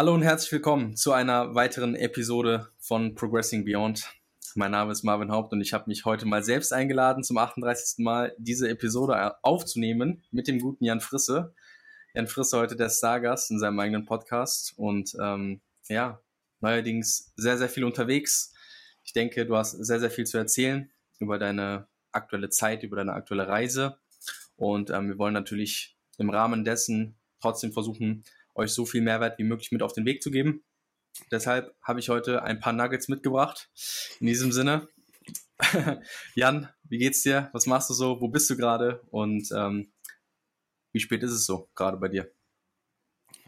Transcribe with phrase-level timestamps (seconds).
[0.00, 4.10] Hallo und herzlich willkommen zu einer weiteren Episode von Progressing Beyond.
[4.54, 8.02] Mein Name ist Marvin Haupt und ich habe mich heute mal selbst eingeladen, zum 38.
[8.02, 11.54] Mal diese Episode aufzunehmen mit dem guten Jan Frisse.
[12.14, 15.60] Jan Frisse heute der Stargast in seinem eigenen Podcast und ähm,
[15.90, 16.22] ja,
[16.60, 18.54] neuerdings sehr, sehr viel unterwegs.
[19.04, 23.12] Ich denke, du hast sehr, sehr viel zu erzählen über deine aktuelle Zeit, über deine
[23.12, 23.98] aktuelle Reise
[24.56, 29.44] und ähm, wir wollen natürlich im Rahmen dessen trotzdem versuchen, euch so viel Mehrwert wie
[29.44, 30.64] möglich mit auf den Weg zu geben.
[31.30, 33.70] Deshalb habe ich heute ein paar Nuggets mitgebracht.
[34.20, 34.88] In diesem Sinne,
[36.34, 37.50] Jan, wie geht's dir?
[37.52, 38.20] Was machst du so?
[38.20, 39.00] Wo bist du gerade?
[39.10, 39.92] Und ähm,
[40.92, 42.32] wie spät ist es so gerade bei dir?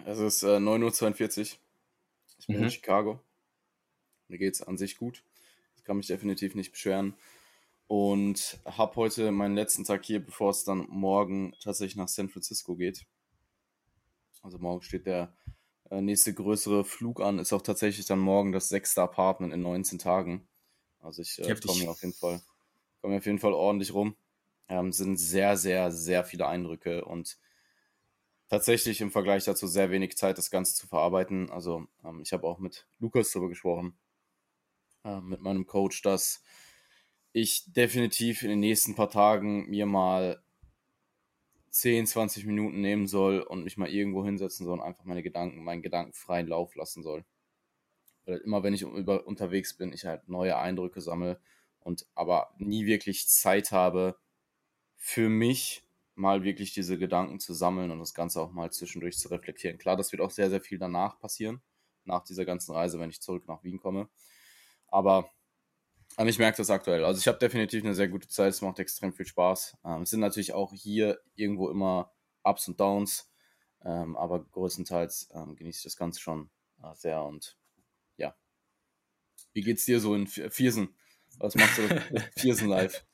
[0.04, 1.58] Es ist äh, 9.42 Uhr.
[2.38, 2.64] Ich bin mhm.
[2.64, 3.20] in Chicago.
[4.28, 5.22] Mir geht es an sich gut.
[5.76, 7.14] Ich kann mich definitiv nicht beschweren.
[7.86, 12.74] Und habe heute meinen letzten Tag hier, bevor es dann morgen tatsächlich nach San Francisco
[12.74, 13.04] geht.
[14.42, 15.34] Also morgen steht der
[15.90, 17.38] äh, nächste größere Flug an.
[17.38, 20.48] Ist auch tatsächlich dann morgen das sechste Apartment in 19 Tagen.
[21.00, 22.40] Also ich äh, komme auf jeden Fall,
[23.00, 24.16] komme auf jeden Fall ordentlich rum.
[24.68, 27.38] Ähm, sind sehr, sehr, sehr viele Eindrücke und
[28.48, 31.50] tatsächlich im Vergleich dazu sehr wenig Zeit, das Ganze zu verarbeiten.
[31.50, 33.98] Also ähm, ich habe auch mit Lukas darüber gesprochen,
[35.04, 36.42] äh, mit meinem Coach, dass
[37.32, 40.42] ich definitiv in den nächsten paar Tagen mir mal
[41.72, 45.64] 10, 20 Minuten nehmen soll und mich mal irgendwo hinsetzen soll und einfach meine Gedanken,
[45.64, 47.24] meinen Gedanken freien Lauf lassen soll.
[48.26, 51.40] Weil immer wenn ich über, unterwegs bin, ich halt neue Eindrücke sammle
[51.80, 54.18] und aber nie wirklich Zeit habe,
[54.96, 55.82] für mich
[56.14, 59.78] mal wirklich diese Gedanken zu sammeln und das Ganze auch mal zwischendurch zu reflektieren.
[59.78, 61.62] Klar, das wird auch sehr, sehr viel danach passieren,
[62.04, 64.10] nach dieser ganzen Reise, wenn ich zurück nach Wien komme.
[64.88, 65.30] Aber
[66.16, 67.04] und ich merke das aktuell.
[67.04, 69.76] Also ich habe definitiv eine sehr gute Zeit, es macht extrem viel Spaß.
[69.84, 72.12] Ähm, es sind natürlich auch hier irgendwo immer
[72.42, 73.30] Ups und Downs,
[73.84, 76.50] ähm, aber größtenteils ähm, genieße ich das Ganze schon
[76.82, 77.56] äh, sehr und
[78.16, 78.36] ja.
[79.52, 80.96] Wie geht's dir so in Viersen?
[81.38, 81.82] Was machst du
[82.36, 83.04] Viersen live?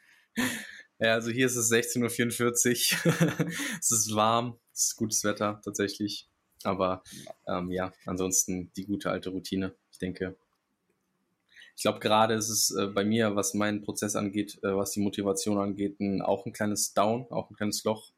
[0.99, 3.49] Ja, also hier ist es 16.44 Uhr.
[3.81, 6.29] es ist warm, es ist gutes Wetter tatsächlich.
[6.65, 7.05] Aber
[7.47, 9.77] ähm, ja, ansonsten die gute alte Routine.
[9.93, 10.37] Ich denke,
[11.79, 15.01] ich glaube, gerade ist es äh, bei mir, was meinen Prozess angeht, äh, was die
[15.01, 18.11] Motivation angeht, ein, auch ein kleines Down, auch ein kleines Loch.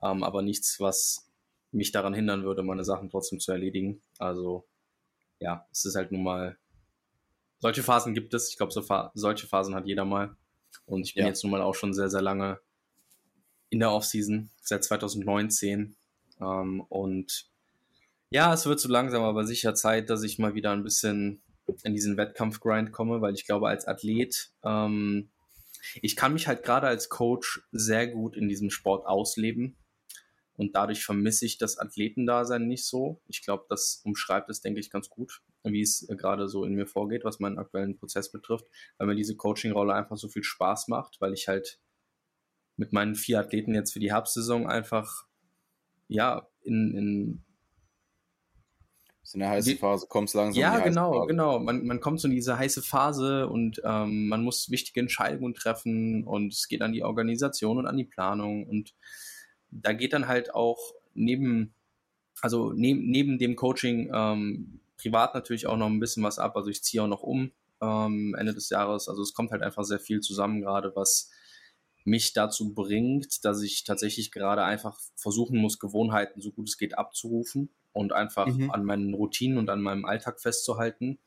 [0.00, 1.28] Ähm, aber nichts, was
[1.72, 4.00] mich daran hindern würde, meine Sachen trotzdem zu erledigen.
[4.16, 4.64] Also
[5.40, 6.56] ja, es ist halt nun mal,
[7.58, 8.50] solche Phasen gibt es.
[8.50, 8.84] Ich glaube, so
[9.14, 10.36] solche Phasen hat jeder mal.
[10.86, 11.30] Und ich bin ja.
[11.30, 12.60] jetzt nun mal auch schon sehr, sehr lange
[13.70, 15.96] in der Offseason, seit 2019.
[16.40, 17.50] Ähm, und
[18.30, 21.42] ja, es wird so langsam aber sicher Zeit, dass ich mal wieder ein bisschen
[21.82, 25.30] in diesen Wettkampfgrind komme, weil ich glaube, als Athlet, ähm,
[26.00, 29.76] ich kann mich halt gerade als Coach sehr gut in diesem Sport ausleben.
[30.54, 33.20] Und dadurch vermisse ich das Athletendasein nicht so.
[33.26, 36.86] Ich glaube, das umschreibt es, denke ich, ganz gut, wie es gerade so in mir
[36.86, 38.66] vorgeht, was meinen aktuellen Prozess betrifft,
[38.98, 41.80] weil mir diese Coaching-Rolle einfach so viel Spaß macht, weil ich halt
[42.76, 45.26] mit meinen vier Athleten jetzt für die Herbstsaison einfach
[46.08, 47.44] ja in, in
[49.34, 50.60] in der heißen Phase kommst langsam.
[50.60, 51.26] Ja, genau, Phase.
[51.28, 51.58] genau.
[51.58, 56.24] Man, man kommt so in diese heiße Phase und ähm, man muss wichtige Entscheidungen treffen
[56.24, 58.94] und es geht an die Organisation und an die Planung und
[59.70, 60.78] da geht dann halt auch
[61.14, 61.74] neben,
[62.40, 66.56] also neben, neben dem Coaching ähm, privat natürlich auch noch ein bisschen was ab.
[66.56, 69.08] Also ich ziehe auch noch um ähm, Ende des Jahres.
[69.08, 71.30] Also es kommt halt einfach sehr viel zusammen gerade, was
[72.04, 76.98] mich dazu bringt, dass ich tatsächlich gerade einfach versuchen muss, Gewohnheiten so gut es geht
[76.98, 78.70] abzurufen und einfach mhm.
[78.70, 81.18] an meinen Routinen und an meinem Alltag festzuhalten,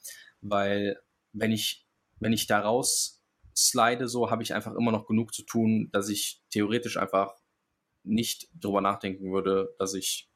[0.41, 0.99] weil
[1.33, 1.85] wenn ich,
[2.19, 3.23] wenn ich da raus
[3.55, 7.33] slide, so habe ich einfach immer noch genug zu tun, dass ich theoretisch einfach
[8.03, 10.29] nicht drüber nachdenken würde, dass ich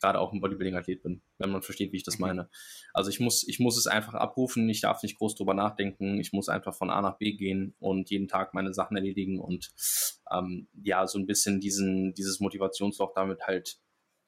[0.00, 2.26] gerade auch ein Bodybuilding-Athlet bin, wenn man versteht, wie ich das mhm.
[2.26, 2.50] meine.
[2.92, 6.32] Also ich muss, ich muss es einfach abrufen, ich darf nicht groß drüber nachdenken, ich
[6.32, 9.72] muss einfach von A nach B gehen und jeden Tag meine Sachen erledigen und
[10.30, 13.78] ähm, ja, so ein bisschen diesen, dieses Motivationsloch damit halt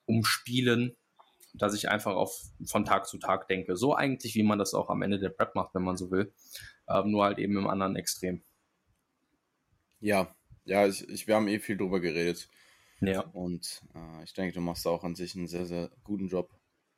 [0.06, 0.96] umspielen,
[1.54, 3.76] dass ich einfach auf, von Tag zu Tag denke.
[3.76, 6.32] So eigentlich, wie man das auch am Ende der Prep macht, wenn man so will.
[6.88, 8.42] Ähm, nur halt eben im anderen Extrem.
[10.00, 10.34] Ja,
[10.64, 12.48] ja, ich, ich, wir haben eh viel drüber geredet.
[13.00, 13.20] Ja.
[13.20, 16.50] Und äh, ich denke, du machst auch an sich einen sehr, sehr guten Job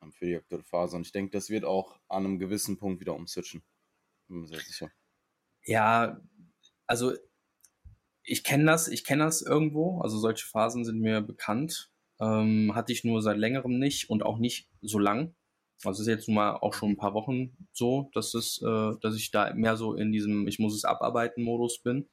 [0.03, 0.97] ähm, für die aktuelle Phase.
[0.97, 3.63] Und ich denke, das wird auch an einem gewissen Punkt wieder umswitchen.
[4.29, 4.91] Bin mir sehr sicher.
[5.65, 6.21] Ja,
[6.87, 7.13] also
[8.23, 10.01] ich kenne das, ich kenne das irgendwo.
[10.01, 11.93] Also solche Phasen sind mir bekannt.
[12.21, 15.35] Ähm, hatte ich nur seit längerem nicht und auch nicht so lang.
[15.85, 18.93] Also es ist jetzt nun mal auch schon ein paar Wochen so, dass es, äh,
[19.01, 22.09] dass ich da mehr so in diesem Ich muss es abarbeiten Modus bin.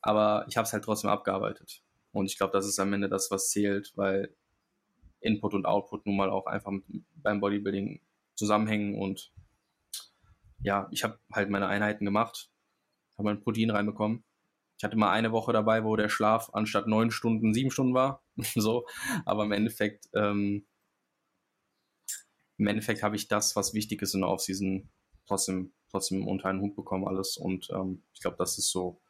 [0.00, 1.82] Aber ich habe es halt trotzdem abgearbeitet.
[2.12, 4.34] Und ich glaube, das ist am Ende das, was zählt, weil
[5.20, 6.84] Input und Output nun mal auch einfach mit,
[7.14, 8.00] beim Bodybuilding
[8.34, 9.32] zusammenhängen und
[10.62, 12.50] ja, ich habe halt meine Einheiten gemacht,
[13.16, 14.24] habe mein Protein reinbekommen.
[14.82, 18.20] Ich hatte mal eine Woche dabei, wo der Schlaf anstatt neun Stunden sieben Stunden war,
[18.56, 18.84] so,
[19.24, 20.66] aber im Endeffekt ähm,
[22.58, 24.90] im Endeffekt habe ich das, was wichtig ist in der Offseason,
[25.28, 27.36] trotzdem, trotzdem unter einen Hut bekommen alles.
[27.36, 29.00] Und ähm, ich glaube, das ist so,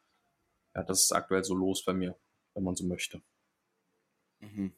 [0.75, 2.15] ja, das ist aktuell so los bei mir,
[2.53, 3.23] wenn man so möchte.
[4.41, 4.73] Mhm.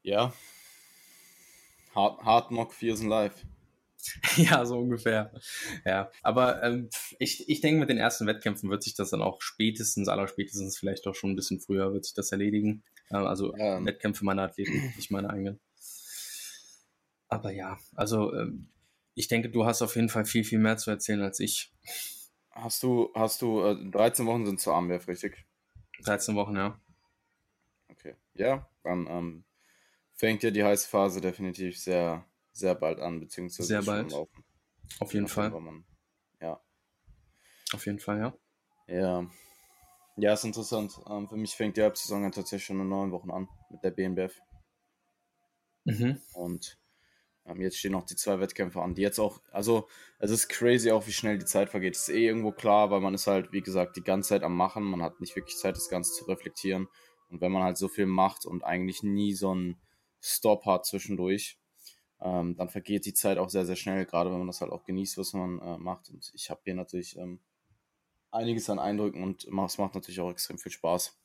[0.00, 0.32] Ja.
[1.94, 3.46] Hard, Hard Knock Fears in Life.
[4.36, 5.32] ja, so ungefähr.
[5.84, 6.88] Ja, aber ähm,
[7.18, 10.78] ich, ich denke, mit den ersten Wettkämpfen wird sich das dann auch spätestens, aller spätestens
[10.78, 12.82] vielleicht auch schon ein bisschen früher wird sich das erledigen.
[13.10, 13.84] Ähm, also ja.
[13.84, 15.60] Wettkämpfe meiner Athleten, nicht meine eigenen.
[17.28, 18.68] Aber ja, also ähm,
[19.14, 21.72] ich denke, du hast auf jeden Fall viel, viel mehr zu erzählen als ich.
[22.50, 25.44] Hast du, hast du, äh, 13 Wochen sind zur Armwerf, richtig?
[26.04, 26.80] 13 Wochen, ja.
[27.88, 28.14] Okay.
[28.34, 29.44] Ja, dann ähm,
[30.14, 32.24] fängt ja die heiße Phase definitiv sehr,
[32.58, 34.10] sehr bald an, beziehungsweise sehr bald.
[34.12, 34.44] Laufen.
[35.00, 35.50] Auf jeden Fall.
[35.50, 35.84] Man,
[36.40, 36.60] ja.
[37.72, 38.34] Auf jeden Fall, ja.
[38.86, 39.30] Ja.
[40.16, 40.98] Ja, ist interessant.
[41.08, 44.40] Ähm, für mich fängt die Halbsaison tatsächlich schon in neun Wochen an mit der BNBF.
[45.84, 46.20] Mhm.
[46.32, 46.78] Und
[47.46, 49.88] ähm, jetzt stehen noch die zwei Wettkämpfe an, die jetzt auch, also
[50.18, 51.94] es ist crazy auch, wie schnell die Zeit vergeht.
[51.94, 54.56] Das ist eh irgendwo klar, weil man ist halt, wie gesagt, die ganze Zeit am
[54.56, 54.84] Machen.
[54.84, 56.88] Man hat nicht wirklich Zeit, das Ganze zu reflektieren.
[57.30, 59.80] Und wenn man halt so viel macht und eigentlich nie so einen
[60.20, 61.58] Stop hat zwischendurch,
[62.20, 64.84] ähm, dann vergeht die Zeit auch sehr, sehr schnell, gerade wenn man das halt auch
[64.84, 66.10] genießt, was man äh, macht.
[66.10, 67.38] Und ich habe hier natürlich ähm,
[68.30, 71.16] einiges an Eindrücken und es macht natürlich auch extrem viel Spaß.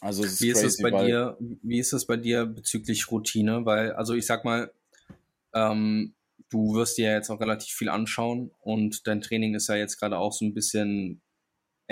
[0.00, 1.36] Also wie ist es bei dir?
[1.38, 3.64] Wie ist es bei dir bezüglich Routine?
[3.64, 4.72] Weil, also ich sag mal,
[5.54, 6.14] ähm,
[6.50, 9.98] du wirst dir ja jetzt auch relativ viel anschauen und dein Training ist ja jetzt
[9.98, 11.21] gerade auch so ein bisschen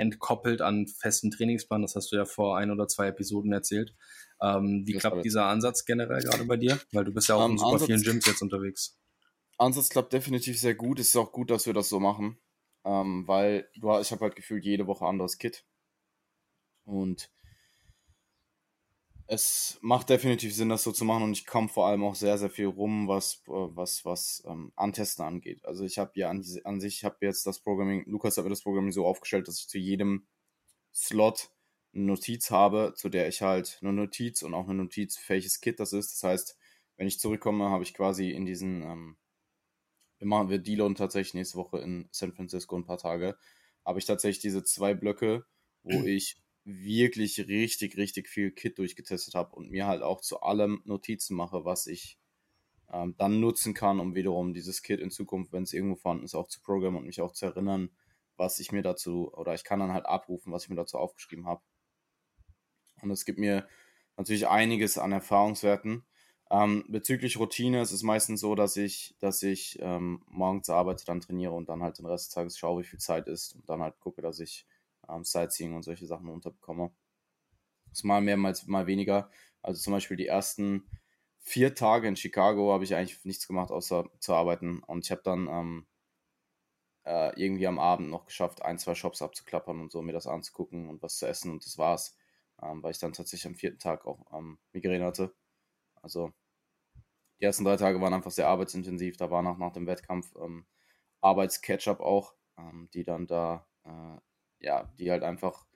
[0.00, 1.82] entkoppelt an festen Trainingsplan.
[1.82, 3.94] Das hast du ja vor ein oder zwei Episoden erzählt.
[4.42, 6.80] Ähm, wie das klappt dieser Ansatz generell gerade bei dir?
[6.92, 8.98] Weil du bist ja auch um, in super Ansatz, vielen Gyms jetzt unterwegs.
[9.58, 10.98] Ansatz klappt definitiv sehr gut.
[10.98, 12.38] Es ist auch gut, dass wir das so machen,
[12.84, 15.64] ähm, weil du, ich habe halt gefühlt jede Woche anderes Kit.
[16.84, 17.30] Und
[19.32, 22.36] es macht definitiv Sinn, das so zu machen und ich komme vor allem auch sehr,
[22.36, 25.64] sehr viel rum, was, äh, was, was ähm, Antesten angeht.
[25.64, 28.50] Also ich habe ja an, an sich, ich habe jetzt das Programming, Lukas hat mir
[28.50, 30.26] das Programming so aufgestellt, dass ich zu jedem
[30.92, 31.52] Slot
[31.94, 35.78] eine Notiz habe, zu der ich halt eine Notiz und auch eine Notiz, welches Kit
[35.78, 36.12] das ist.
[36.12, 36.58] Das heißt,
[36.96, 39.16] wenn ich zurückkomme, habe ich quasi in diesen, ähm,
[40.18, 43.38] wir machen wir Dealon tatsächlich nächste Woche in San Francisco ein paar Tage,
[43.84, 45.46] habe ich tatsächlich diese zwei Blöcke,
[45.84, 50.82] wo ich wirklich richtig, richtig viel Kit durchgetestet habe und mir halt auch zu allem
[50.84, 52.18] Notizen mache, was ich
[52.92, 56.34] ähm, dann nutzen kann, um wiederum dieses Kit in Zukunft, wenn es irgendwo vorhanden ist,
[56.34, 57.90] auch zu programmen und mich auch zu erinnern,
[58.36, 61.46] was ich mir dazu, oder ich kann dann halt abrufen, was ich mir dazu aufgeschrieben
[61.46, 61.62] habe.
[63.02, 63.66] Und es gibt mir
[64.16, 66.04] natürlich einiges an Erfahrungswerten.
[66.50, 71.20] Ähm, bezüglich Routine ist es meistens so, dass ich, dass ich ähm, morgens arbeite, dann
[71.20, 73.80] trainiere und dann halt den Rest des Tages schaue, wie viel Zeit ist und dann
[73.82, 74.66] halt gucke, dass ich
[75.10, 76.92] ähm, Sightseeing und solche Sachen unterbekomme.
[77.90, 79.30] Das mal mehr, mal, mal weniger.
[79.62, 80.88] Also zum Beispiel die ersten
[81.38, 84.82] vier Tage in Chicago habe ich eigentlich nichts gemacht, außer zu arbeiten.
[84.84, 85.86] Und ich habe dann ähm,
[87.04, 90.88] äh, irgendwie am Abend noch geschafft, ein, zwei Shops abzuklappern und so, mir das anzugucken
[90.88, 92.16] und was zu essen und das war's.
[92.62, 95.34] Ähm, weil ich dann tatsächlich am vierten Tag auch ähm, Migräne hatte.
[96.02, 96.32] Also
[97.40, 99.16] die ersten drei Tage waren einfach sehr arbeitsintensiv.
[99.16, 100.66] Da war nach, nach dem Wettkampf ähm,
[101.20, 104.20] Arbeitsketchup auch, ähm, die dann da äh,
[104.60, 105.66] ja, die halt einfach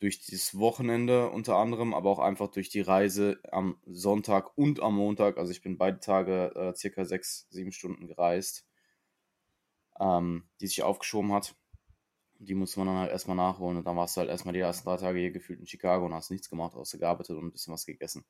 [0.00, 4.96] durch dieses Wochenende unter anderem, aber auch einfach durch die Reise am Sonntag und am
[4.96, 8.66] Montag, also ich bin beide Tage äh, circa sechs, sieben Stunden gereist,
[10.00, 11.54] ähm, die sich aufgeschoben hat.
[12.38, 14.86] Die musste man dann halt erstmal nachholen und dann warst du halt erstmal die ersten
[14.88, 17.72] drei Tage hier gefühlt in Chicago und hast nichts gemacht, außer gearbeitet und ein bisschen
[17.72, 18.24] was gegessen.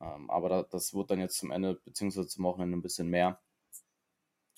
[0.00, 3.40] Ähm, aber da, das wird dann jetzt zum Ende, beziehungsweise zum Wochenende ein bisschen mehr.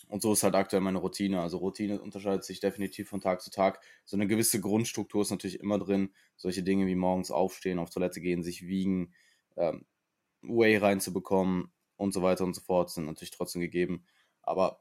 [0.06, 1.40] Und so ist halt aktuell meine Routine.
[1.40, 3.80] Also Routine unterscheidet sich definitiv von Tag zu Tag.
[4.04, 6.14] So eine gewisse Grundstruktur ist natürlich immer drin.
[6.36, 9.12] Solche Dinge wie morgens aufstehen, auf Toilette gehen, sich wiegen,
[9.56, 9.84] ähm,
[10.42, 14.04] Whey reinzubekommen und so weiter und so fort sind natürlich trotzdem gegeben.
[14.42, 14.80] Aber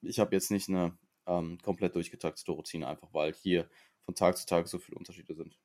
[0.00, 3.68] ich habe jetzt nicht eine ähm, komplett durchgetaktete Routine, einfach weil hier
[4.04, 5.58] von Tag zu Tag so viele Unterschiede sind.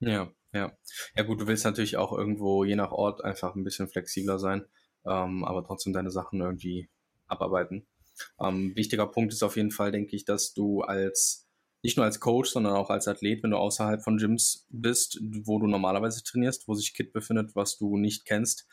[0.00, 0.76] Ja, ja.
[1.16, 4.66] Ja gut, du willst natürlich auch irgendwo je nach Ort einfach ein bisschen flexibler sein,
[5.04, 6.88] ähm, aber trotzdem deine Sachen irgendwie
[7.28, 7.86] abarbeiten.
[8.40, 11.46] Ähm, wichtiger Punkt ist auf jeden Fall, denke ich, dass du als
[11.82, 15.58] nicht nur als Coach, sondern auch als Athlet, wenn du außerhalb von Gyms bist, wo
[15.58, 18.66] du normalerweise trainierst, wo sich Kit befindet, was du nicht kennst,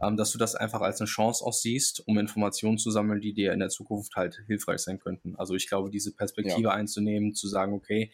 [0.00, 3.32] ähm, dass du das einfach als eine Chance auch siehst, um Informationen zu sammeln, die
[3.32, 5.34] dir in der Zukunft halt hilfreich sein könnten.
[5.36, 6.70] Also ich glaube, diese Perspektive ja.
[6.70, 8.12] einzunehmen, zu sagen, okay,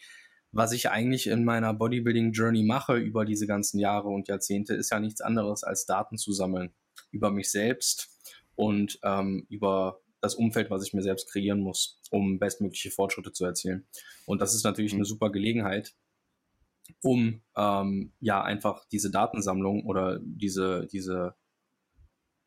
[0.51, 5.01] was ich eigentlich in meiner Bodybuilding-Journey mache über diese ganzen Jahre und Jahrzehnte, ist ja
[5.01, 6.73] nichts anderes als Daten zu sammeln
[7.11, 8.09] über mich selbst
[8.55, 13.45] und ähm, über das Umfeld, was ich mir selbst kreieren muss, um bestmögliche Fortschritte zu
[13.45, 13.87] erzielen.
[14.25, 14.99] Und das ist natürlich mhm.
[14.99, 15.95] eine super Gelegenheit,
[17.01, 21.35] um ähm, ja einfach diese Datensammlung oder diese, diese,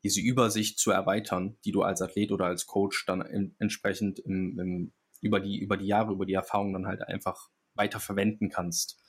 [0.03, 4.59] diese Übersicht zu erweitern, die du als Athlet oder als Coach dann in, entsprechend im,
[4.59, 9.01] im, über, die, über die Jahre, über die Erfahrung dann halt einfach weiter verwenden kannst.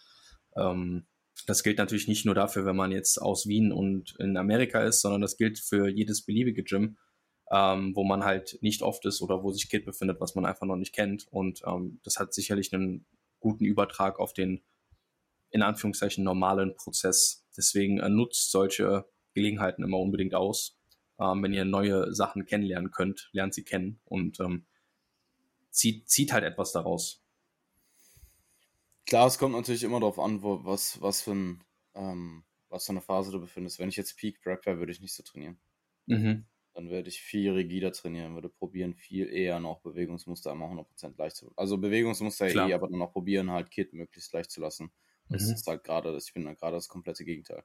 [0.56, 1.06] Ähm,
[1.46, 5.00] das gilt natürlich nicht nur dafür, wenn man jetzt aus Wien und in Amerika ist,
[5.00, 6.96] sondern das gilt für jedes beliebige Gym,
[7.50, 10.66] ähm, wo man halt nicht oft ist oder wo sich Kit befindet, was man einfach
[10.66, 11.26] noch nicht kennt.
[11.30, 13.06] Und ähm, das hat sicherlich einen
[13.40, 14.62] guten Übertrag auf den
[15.50, 17.44] in Anführungszeichen normalen Prozess.
[17.56, 19.04] Deswegen äh, nutzt solche
[19.34, 20.78] Gelegenheiten immer unbedingt aus.
[21.18, 24.66] Ähm, wenn ihr neue Sachen kennenlernen könnt, lernt sie kennen und ähm,
[25.70, 27.22] zieht, zieht halt etwas daraus.
[29.06, 31.64] Klar, es kommt natürlich immer darauf an, wo, was, was, für ein,
[31.94, 33.80] ähm, was für eine Phase du befindest.
[33.80, 35.58] Wenn ich jetzt Peak Prep wäre, würde ich nicht so trainieren.
[36.06, 36.46] Mhm.
[36.80, 41.36] Dann würde ich viel rigider trainieren, würde probieren, viel eher noch Bewegungsmuster einmal 100% leicht
[41.36, 42.70] zu Also Bewegungsmuster Klar.
[42.70, 44.90] eh, aber dann auch probieren, halt Kit möglichst leicht zu lassen.
[45.28, 45.52] Das mhm.
[45.52, 47.64] ist halt gerade, ich bin gerade das komplette Gegenteil.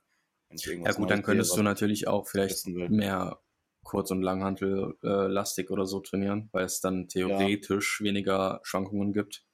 [0.52, 3.40] ja gut, dann könntest sehe, du natürlich auch vielleicht mehr
[3.84, 8.08] Kurz- und Langhantel-lastig äh, oder so trainieren, weil es dann theoretisch ja.
[8.08, 9.46] weniger Schwankungen gibt.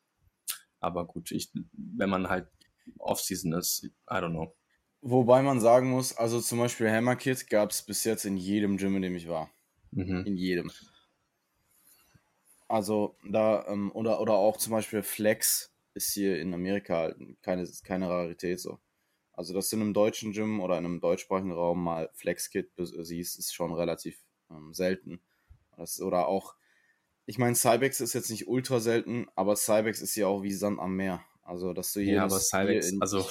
[0.79, 2.47] Aber gut, ich, wenn man halt
[2.97, 4.55] Off-Season ist, I don't know.
[5.01, 8.77] Wobei man sagen muss, also zum Beispiel Hammer Kit gab es bis jetzt in jedem
[8.77, 9.49] Gym, in dem ich war.
[9.91, 10.23] Mhm.
[10.25, 10.71] In jedem.
[12.67, 17.67] Also da, ähm, oder, oder auch zum Beispiel Flex ist hier in Amerika halt keine,
[17.83, 18.79] keine Rarität so.
[19.33, 23.39] Also, dass du in einem deutschen Gym oder in einem deutschsprachigen Raum mal Flex-Kit siehst,
[23.39, 25.21] ist schon relativ ähm, selten.
[25.77, 26.55] Das, oder auch,
[27.25, 30.79] ich meine, Cybex ist jetzt nicht ultra selten, aber Cybex ist ja auch wie Sand
[30.79, 31.25] am Meer.
[31.51, 32.13] Also, dass du hier.
[32.13, 33.27] Ja, aber Cybex, also.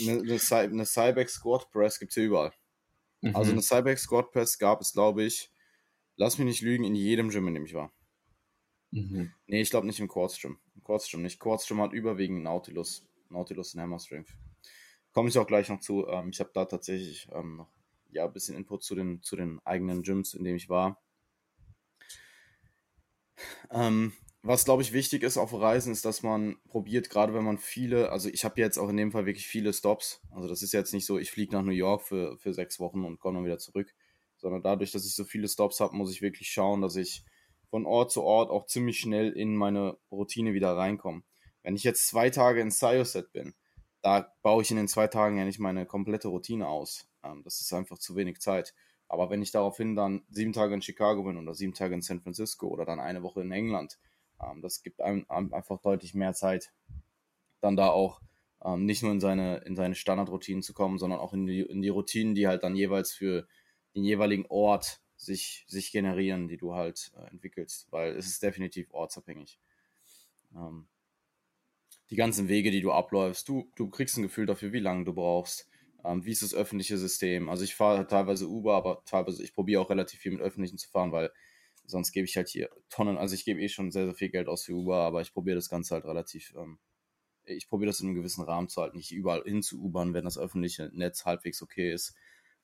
[0.00, 2.52] Eine, eine, eine Cybex Squat Press gibt es hier überall.
[3.22, 3.36] Also, mhm.
[3.36, 5.52] Also, eine Cybex Squat Press gab es, glaube ich,
[6.16, 7.92] lass mich nicht lügen, in jedem Gym, in dem ich war.
[8.90, 9.32] Mhm.
[9.46, 10.58] Nee, ich glaube nicht im Quartz Gym.
[10.74, 11.38] Im Quartz Gym nicht.
[11.38, 13.06] Quartz Gym hat überwiegend Nautilus.
[13.28, 14.34] Nautilus und Hammer Strength.
[15.12, 16.08] Komme ich auch gleich noch zu.
[16.08, 17.70] Ähm, ich habe da tatsächlich ähm, noch
[18.10, 21.00] ja, ein bisschen Input zu den, zu den eigenen Gyms, in denen ich war.
[23.70, 24.14] Ähm,
[24.46, 28.10] was, glaube ich, wichtig ist auf Reisen, ist, dass man probiert, gerade wenn man viele,
[28.10, 30.20] also ich habe jetzt auch in dem Fall wirklich viele Stops.
[30.30, 33.04] Also das ist jetzt nicht so, ich fliege nach New York für, für sechs Wochen
[33.04, 33.94] und komme dann wieder zurück,
[34.36, 37.24] sondern dadurch, dass ich so viele Stops habe, muss ich wirklich schauen, dass ich
[37.70, 41.22] von Ort zu Ort auch ziemlich schnell in meine Routine wieder reinkomme.
[41.62, 43.54] Wenn ich jetzt zwei Tage in Cyoset bin,
[44.02, 47.08] da baue ich in den zwei Tagen ja nicht meine komplette Routine aus.
[47.24, 48.74] Ähm, das ist einfach zu wenig Zeit.
[49.08, 52.20] Aber wenn ich daraufhin dann sieben Tage in Chicago bin oder sieben Tage in San
[52.20, 53.98] Francisco oder dann eine Woche in England,
[54.62, 56.72] das gibt einem einfach deutlich mehr Zeit,
[57.60, 58.20] dann da auch
[58.64, 61.82] ähm, nicht nur in seine, in seine Standardroutinen zu kommen, sondern auch in die, in
[61.82, 63.46] die Routinen, die halt dann jeweils für
[63.94, 68.92] den jeweiligen Ort sich, sich generieren, die du halt äh, entwickelst, weil es ist definitiv
[68.92, 69.58] ortsabhängig.
[70.54, 70.88] Ähm,
[72.10, 73.48] die ganzen Wege, die du abläufst.
[73.48, 75.68] Du, du kriegst ein Gefühl dafür, wie lange du brauchst.
[76.04, 77.48] Ähm, wie ist das öffentliche System?
[77.48, 80.88] Also ich fahre teilweise Uber, aber teilweise, ich probiere auch relativ viel mit öffentlichen zu
[80.88, 81.32] fahren, weil
[81.86, 84.48] sonst gebe ich halt hier Tonnen, also ich gebe eh schon sehr, sehr viel Geld
[84.48, 86.78] aus für Uber, aber ich probiere das Ganze halt relativ, ähm,
[87.44, 90.24] ich probiere das in einem gewissen Rahmen zu halten, nicht überall hin zu Ubern, wenn
[90.24, 92.14] das öffentliche Netz halbwegs okay ist.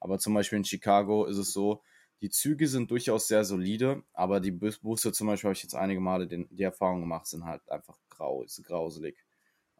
[0.00, 1.82] Aber zum Beispiel in Chicago ist es so,
[2.22, 6.00] die Züge sind durchaus sehr solide, aber die Busse zum Beispiel habe ich jetzt einige
[6.00, 9.16] Male den, die Erfahrung gemacht, sind halt einfach grau, ist grauselig.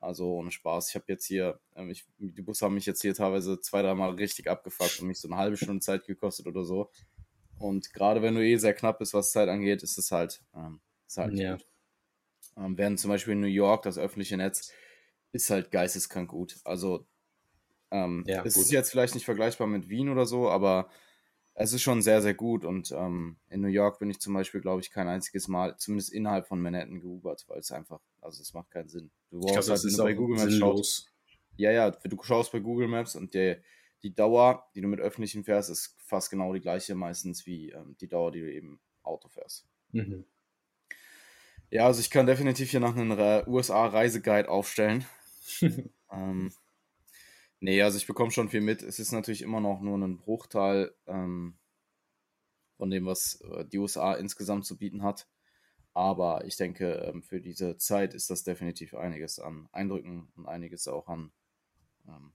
[0.02, 0.88] Also ohne Spaß.
[0.88, 4.10] Ich habe jetzt hier, ähm, ich, die Busse haben mich jetzt hier teilweise zwei, dreimal
[4.10, 6.90] richtig abgefuckt und mich so eine halbe Stunde Zeit gekostet oder so.
[7.62, 10.80] Und gerade wenn du eh sehr knapp bist, was Zeit angeht, ist es halt, ähm,
[11.06, 11.52] ist halt ja.
[11.52, 11.66] gut.
[12.56, 14.72] Ähm, während zum Beispiel in New York das öffentliche Netz
[15.30, 16.56] ist halt geisteskrank gut.
[16.64, 17.06] Also
[17.92, 18.64] ähm, ja, es gut.
[18.64, 20.90] ist jetzt vielleicht nicht vergleichbar mit Wien oder so, aber
[21.54, 22.64] es ist schon sehr, sehr gut.
[22.64, 26.12] Und ähm, in New York bin ich zum Beispiel, glaube ich, kein einziges Mal, zumindest
[26.12, 29.12] innerhalb von Manhattan, geubert, weil es einfach, also es macht keinen Sinn.
[29.30, 31.12] Du brauchst glaub, halt, wenn du bei Google Maps schaust.
[31.56, 33.62] Ja, ja, du schaust bei Google Maps und der,
[34.02, 37.96] die Dauer, die du mit öffentlichen fährst, ist fast genau die gleiche meistens wie ähm,
[38.00, 39.66] die Dauer, die du eben Auto fährst.
[39.92, 40.24] Mhm.
[41.70, 43.12] Ja, also ich kann definitiv hier nach einem
[43.46, 45.06] USA-Reiseguide aufstellen.
[46.10, 46.52] ähm,
[47.62, 48.82] Nee, also ich bekomme schon viel mit.
[48.82, 51.56] Es ist natürlich immer noch nur ein Bruchteil ähm,
[52.76, 55.28] von dem, was äh, die USA insgesamt zu bieten hat.
[55.94, 60.88] Aber ich denke, ähm, für diese Zeit ist das definitiv einiges an Eindrücken und einiges
[60.88, 61.30] auch an
[62.08, 62.32] ähm,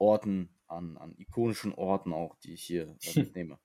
[0.00, 3.58] Orten, an, an ikonischen Orten auch, die ich hier äh, mitnehme.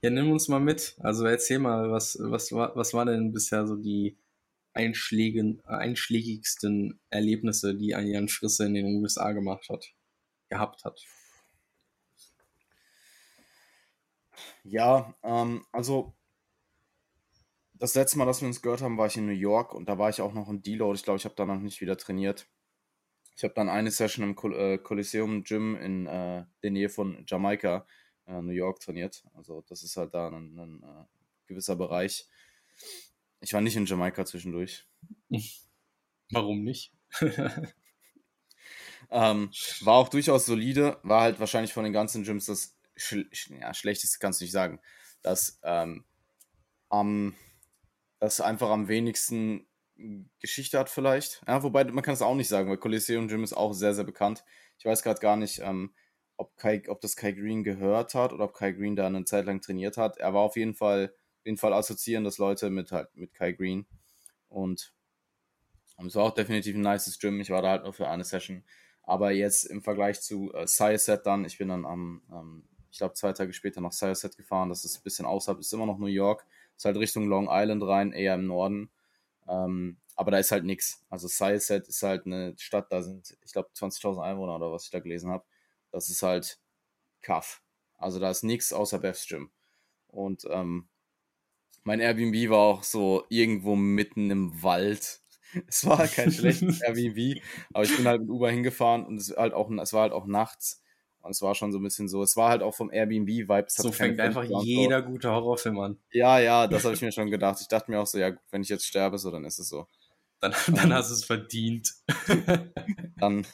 [0.00, 0.96] Ja, nimm uns mal mit.
[1.00, 4.16] Also erzähl mal, was, was, war, was war denn bisher so die
[4.72, 9.92] einschlägen, einschlägigsten Erlebnisse, die ein Jan Frisse in den USA gemacht hat,
[10.48, 11.04] gehabt hat?
[14.64, 16.14] Ja, ähm, also
[17.74, 19.98] das letzte Mal, dass wir uns gehört haben, war ich in New York und da
[19.98, 20.96] war ich auch noch im Deload.
[20.96, 22.46] Ich glaube, ich habe da noch nicht wieder trainiert.
[23.34, 27.24] Ich habe dann eine Session im Col äh, Coliseum Gym in äh, der Nähe von
[27.26, 27.86] Jamaika,
[28.26, 29.24] äh, New York, trainiert.
[29.34, 31.04] Also das ist halt da ein, ein äh,
[31.46, 32.28] gewisser Bereich.
[33.40, 34.86] Ich war nicht in Jamaika zwischendurch.
[36.30, 36.92] Warum nicht?
[39.10, 43.28] ähm, war auch durchaus solide, war halt wahrscheinlich von den ganzen Gyms das schl
[43.60, 44.80] ja, schlechteste, kannst du nicht sagen.
[45.22, 46.04] Das ähm,
[46.88, 47.34] am
[48.18, 49.66] das einfach am wenigsten
[50.40, 51.42] Geschichte hat vielleicht.
[51.46, 54.04] Ja, wobei man kann es auch nicht sagen, weil Coliseum Gym ist auch sehr, sehr
[54.04, 54.44] bekannt.
[54.78, 55.94] Ich weiß gerade gar nicht, ähm,
[56.36, 59.46] ob, Kai, ob das Kai Green gehört hat oder ob Kai Green da eine Zeit
[59.46, 60.16] lang trainiert hat.
[60.18, 63.52] Er war auf jeden Fall, auf jeden Fall assoziieren das Leute mit halt mit Kai
[63.52, 63.86] Green.
[64.48, 64.92] Und
[66.06, 67.40] es war auch definitiv ein nices Gym.
[67.40, 68.64] Ich war da halt nur für eine Session.
[69.02, 73.14] Aber jetzt im Vergleich zu äh, Set dann, ich bin dann am, ähm, ich glaube,
[73.14, 74.68] zwei Tage später nach Set gefahren.
[74.68, 76.46] Das ist ein bisschen außerhalb, ist immer noch New York.
[76.76, 78.90] Ist halt Richtung Long Island rein, eher im Norden.
[79.48, 81.04] Ähm, aber da ist halt nichts.
[81.10, 84.90] Also Sileset ist halt eine Stadt, da sind, ich glaube, 20.000 Einwohner oder was ich
[84.90, 85.44] da gelesen habe.
[85.90, 86.60] Das ist halt
[87.22, 87.62] Kaff.
[87.98, 89.50] Also da ist nichts außer Beth's Gym.
[90.08, 90.88] Und ähm,
[91.84, 95.20] mein Airbnb war auch so irgendwo mitten im Wald.
[95.68, 97.42] Es war kein schlechtes Airbnb,
[97.74, 100.24] aber ich bin halt mit Uber hingefahren und es, halt auch, es war halt auch
[100.24, 100.81] nachts.
[101.22, 103.66] Und es war schon so ein bisschen so, es war halt auch vom Airbnb-Vibe.
[103.68, 105.98] So fängt einfach jeder gute Horrorfilm an.
[106.10, 107.60] Ja, ja, das habe ich mir schon gedacht.
[107.60, 109.86] Ich dachte mir auch so, ja, wenn ich jetzt sterbe, so, dann ist es so.
[110.40, 111.94] Dann, dann um, hast du es verdient.
[113.16, 113.46] dann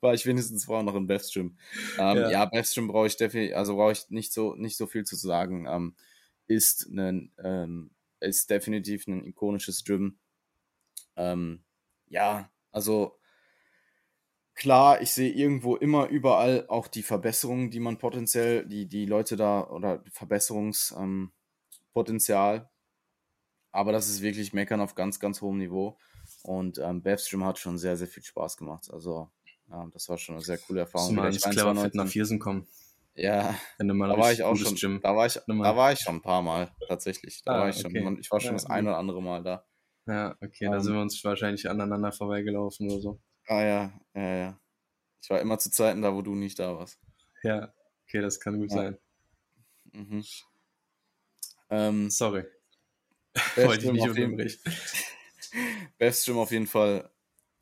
[0.00, 1.58] war ich wenigstens vorher noch in Beth's Gym.
[1.98, 4.86] Ähm, ja, ja Beth's Gym brauche ich definitiv, also brauche ich nicht so, nicht so
[4.86, 5.66] viel zu sagen.
[5.68, 5.94] Ähm,
[6.46, 10.18] ist, ein, ähm, ist definitiv ein ikonisches Gym.
[11.16, 11.62] Ähm,
[12.08, 13.19] ja, also
[14.60, 19.36] klar, ich sehe irgendwo immer überall auch die Verbesserungen, die man potenziell, die, die Leute
[19.36, 22.56] da oder Verbesserungspotenzial.
[22.56, 22.66] Ähm,
[23.72, 25.96] aber das ist wirklich Meckern auf ganz, ganz hohem Niveau.
[26.42, 28.90] Und ähm, Bevstream hat schon sehr, sehr viel Spaß gemacht.
[28.92, 29.30] Also,
[29.70, 31.14] ja, das war schon eine sehr coole Erfahrung.
[31.14, 32.66] Mal ins Clever Fit nach Viersen kommen.
[33.14, 34.74] Ja, da war ich auch schon.
[34.74, 35.00] Gym.
[35.02, 37.40] Da war ich, da war ich schon ein paar Mal tatsächlich.
[37.44, 38.02] Da ah, war ich okay.
[38.02, 38.18] schon.
[38.18, 39.64] Ich war schon ja, das ein oder andere Mal da.
[40.06, 43.20] Ja, okay, um, da sind wir uns wahrscheinlich aneinander vorbeigelaufen oder so.
[43.46, 44.60] Ah ja, ja, ja.
[45.22, 46.98] Ich war immer zu Zeiten da, wo du nicht da warst.
[47.42, 47.72] Ja,
[48.06, 48.76] okay, das kann gut ja.
[48.76, 48.98] sein.
[49.92, 50.24] Mhm.
[51.70, 52.44] Ähm, Sorry.
[53.56, 54.60] Wollte ich nicht unterbrechen.
[55.98, 57.10] Beststream auf jeden Fall.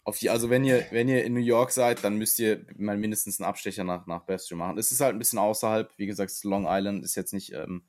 [0.04, 2.96] Auf die, also wenn ihr, wenn ihr in New York seid, dann müsst ihr mal
[2.96, 4.78] mindestens einen Abstecher nach, nach Beststream machen.
[4.78, 7.82] Es ist halt ein bisschen außerhalb, wie gesagt, Long Island ist jetzt nicht ähm,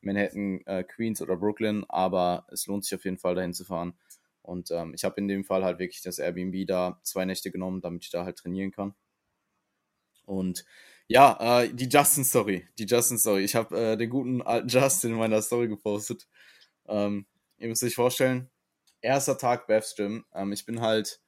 [0.00, 3.94] Manhattan, äh, Queens oder Brooklyn, aber es lohnt sich auf jeden Fall dahin zu fahren.
[4.46, 7.80] Und ähm, ich habe in dem Fall halt wirklich das Airbnb da zwei Nächte genommen,
[7.80, 8.94] damit ich da halt trainieren kann.
[10.24, 10.64] Und
[11.08, 12.66] ja, äh, die Justin-Story.
[12.78, 13.42] Die Justin-Story.
[13.42, 16.28] Ich habe äh, den guten alten Justin in meiner Story gepostet.
[16.86, 17.26] Ähm,
[17.58, 18.50] ihr müsst euch vorstellen,
[19.00, 20.24] erster Tag Bevstream.
[20.34, 21.20] Ähm, ich bin halt,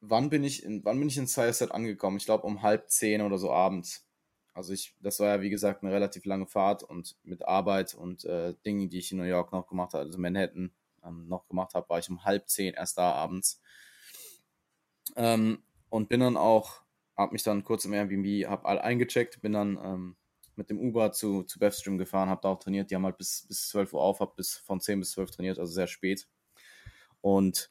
[0.00, 2.16] wann bin ich in, wann bin ich in Sireset angekommen?
[2.16, 4.06] Ich glaube um halb zehn oder so abends.
[4.54, 8.24] Also ich, das war ja wie gesagt eine relativ lange Fahrt und mit Arbeit und
[8.24, 10.72] äh, Dingen, die ich in New York noch gemacht habe, also Manhattan,
[11.04, 13.60] ähm, noch gemacht habe, war ich um halb zehn erst da abends.
[15.16, 16.82] Ähm, und bin dann auch,
[17.16, 20.16] habe mich dann kurz im Airbnb, habe all eingecheckt, bin dann ähm,
[20.56, 22.90] mit dem Uber zu, zu Bevstream gefahren, habe da auch trainiert.
[22.90, 25.58] Die haben halt bis, bis 12 Uhr auf, habe bis von 10 bis 12 trainiert,
[25.58, 26.28] also sehr spät.
[27.20, 27.70] Und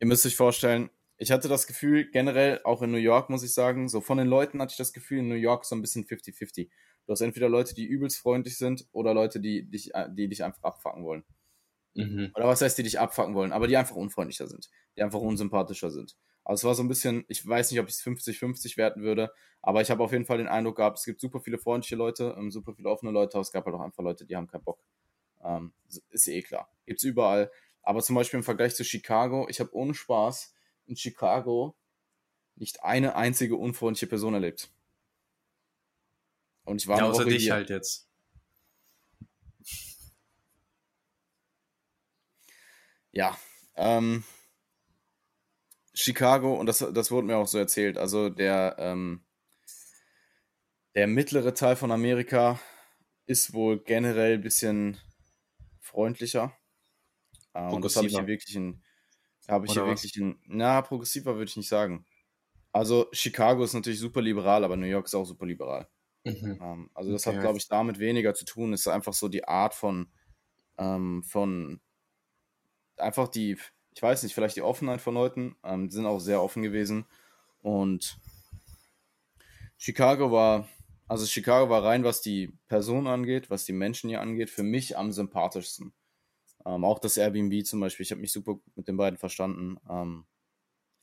[0.00, 3.52] ihr müsst euch vorstellen, ich hatte das Gefühl, generell auch in New York, muss ich
[3.52, 6.04] sagen, so von den Leuten hatte ich das Gefühl, in New York so ein bisschen
[6.06, 6.70] 50-50.
[7.06, 10.62] Du hast entweder Leute, die übelst freundlich sind oder Leute, die dich, die dich einfach
[10.62, 11.24] abfacken wollen.
[11.94, 12.30] Mhm.
[12.34, 15.90] Oder was heißt, die dich abfacken wollen, aber die einfach unfreundlicher sind, die einfach unsympathischer
[15.90, 16.16] sind.
[16.44, 19.32] Also es war so ein bisschen, ich weiß nicht, ob ich es 50-50 werten würde,
[19.60, 22.34] aber ich habe auf jeden Fall den Eindruck gehabt, es gibt super viele freundliche Leute,
[22.38, 24.64] ähm, super viele offene Leute, aber es gab halt auch einfach Leute, die haben keinen
[24.64, 24.82] Bock.
[25.42, 25.72] Ähm,
[26.10, 26.68] ist eh klar.
[26.86, 27.50] Gibt's überall.
[27.82, 30.54] Aber zum Beispiel im Vergleich zu Chicago, ich habe ohne Spaß
[30.86, 31.76] in Chicago
[32.56, 34.70] nicht eine einzige unfreundliche Person erlebt.
[36.64, 37.54] Und ich war ja, außer dich hier.
[37.54, 38.09] halt jetzt.
[43.12, 43.36] Ja,
[43.76, 44.24] ähm,
[45.94, 49.24] Chicago, und das, das wurde mir auch so erzählt, also der, ähm,
[50.94, 52.60] der mittlere Teil von Amerika
[53.26, 54.98] ist wohl generell ein bisschen
[55.80, 56.56] freundlicher.
[57.54, 58.82] Ähm, und das habe ich hier wirklich in,
[59.48, 62.06] habe ich hier wirklich in, na, progressiver würde ich nicht sagen.
[62.72, 65.88] Also Chicago ist natürlich super liberal, aber New York ist auch super liberal.
[66.24, 66.58] Mhm.
[66.60, 67.36] Ähm, also das okay.
[67.36, 68.72] hat, glaube ich, damit weniger zu tun.
[68.72, 70.12] Es ist einfach so die Art von,
[70.78, 71.80] ähm, von
[73.00, 73.56] einfach die,
[73.94, 77.06] ich weiß nicht, vielleicht die Offenheit von Leuten, ähm, sind auch sehr offen gewesen.
[77.62, 78.18] Und
[79.76, 80.68] Chicago war,
[81.08, 84.96] also Chicago war rein, was die Person angeht, was die Menschen hier angeht, für mich
[84.96, 85.92] am sympathischsten.
[86.66, 89.78] Ähm, auch das Airbnb zum Beispiel, ich habe mich super mit den beiden verstanden.
[89.88, 90.26] Ähm,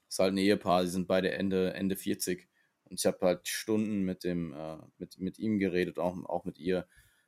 [0.08, 2.48] ist halt ein Ehepaar, die sind beide Ende, Ende 40.
[2.86, 6.58] Und ich habe halt Stunden mit dem, äh, mit, mit ihm geredet, auch, auch mit
[6.58, 6.88] ihr,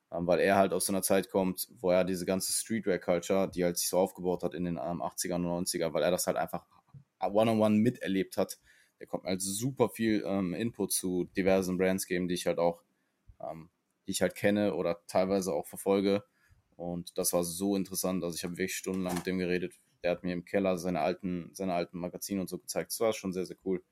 [0.09, 3.77] weil er halt aus so einer Zeit kommt, wo er diese ganze Streetwear-Culture, die halt
[3.77, 6.65] sich so aufgebaut hat in den ähm, 80er und 90er, weil er das halt einfach
[7.19, 8.59] one-on-one -on -one miterlebt hat.
[8.99, 12.83] Der kommt halt super viel ähm, Input zu diversen Brands geben, die ich halt auch,
[13.39, 13.69] ähm,
[14.07, 16.23] die ich halt kenne oder teilweise auch verfolge.
[16.75, 18.23] Und das war so interessant.
[18.23, 19.73] Also ich habe wirklich stundenlang mit dem geredet.
[20.03, 22.91] Der hat mir im Keller seine alten, seine alten Magazine und so gezeigt.
[22.91, 23.83] Das war schon sehr, sehr cool.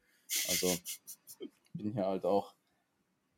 [0.50, 0.74] Also
[1.74, 2.57] bin hier halt auch.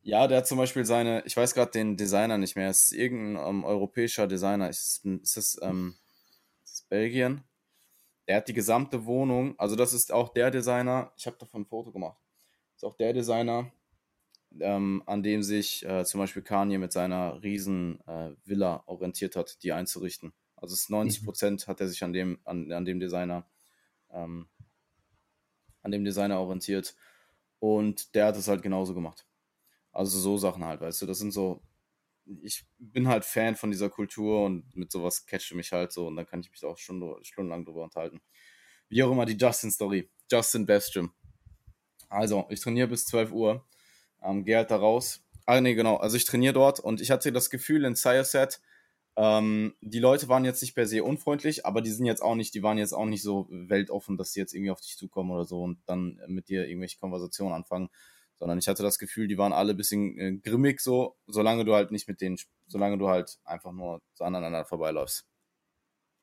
[0.01, 2.69] Ja, der hat zum Beispiel seine, ich weiß gerade den Designer nicht mehr.
[2.69, 4.69] Es ist irgendein ähm, europäischer Designer.
[4.69, 5.95] Ist, ist, das, ähm,
[6.63, 7.43] ist das Belgien?
[8.27, 11.65] Der hat die gesamte Wohnung, also das ist auch der Designer, ich habe davon ein
[11.65, 12.19] Foto gemacht.
[12.75, 13.71] Ist auch der Designer,
[14.59, 19.63] ähm, an dem sich äh, zum Beispiel Kanye mit seiner riesen äh, Villa orientiert hat,
[19.63, 20.31] die einzurichten.
[20.55, 21.25] Also es ist 90 mhm.
[21.25, 23.47] Prozent hat er sich an dem, an, an dem Designer,
[24.11, 24.47] ähm,
[25.81, 26.95] an dem Designer orientiert.
[27.59, 29.25] Und der hat es halt genauso gemacht.
[29.99, 31.61] Also so Sachen halt, weißt du, das sind so,
[32.41, 36.15] ich bin halt Fan von dieser Kultur und mit sowas catche mich halt so und
[36.15, 38.21] dann kann ich mich auch schon stundenlang drüber unterhalten.
[38.87, 40.09] Wie auch immer, die Justin-Story.
[40.31, 41.11] Justin Bestrom.
[42.07, 43.67] Also, ich trainiere bis 12 Uhr,
[44.23, 45.21] ähm, gehe halt da raus.
[45.45, 45.97] Ah, nee, genau.
[45.97, 48.61] Also, ich trainiere dort und ich hatte das Gefühl in Sireset,
[49.17, 52.53] ähm, die Leute waren jetzt nicht per se unfreundlich, aber die sind jetzt auch nicht,
[52.53, 55.43] die waren jetzt auch nicht so weltoffen, dass sie jetzt irgendwie auf dich zukommen oder
[55.43, 57.89] so und dann mit dir irgendwelche Konversationen anfangen,
[58.39, 61.91] sondern ich hatte das Gefühl, die waren alle bisschen äh, grimmig so, solange du halt
[61.91, 65.25] nicht mit denen, solange du halt einfach nur so aneinander vorbeiläufst.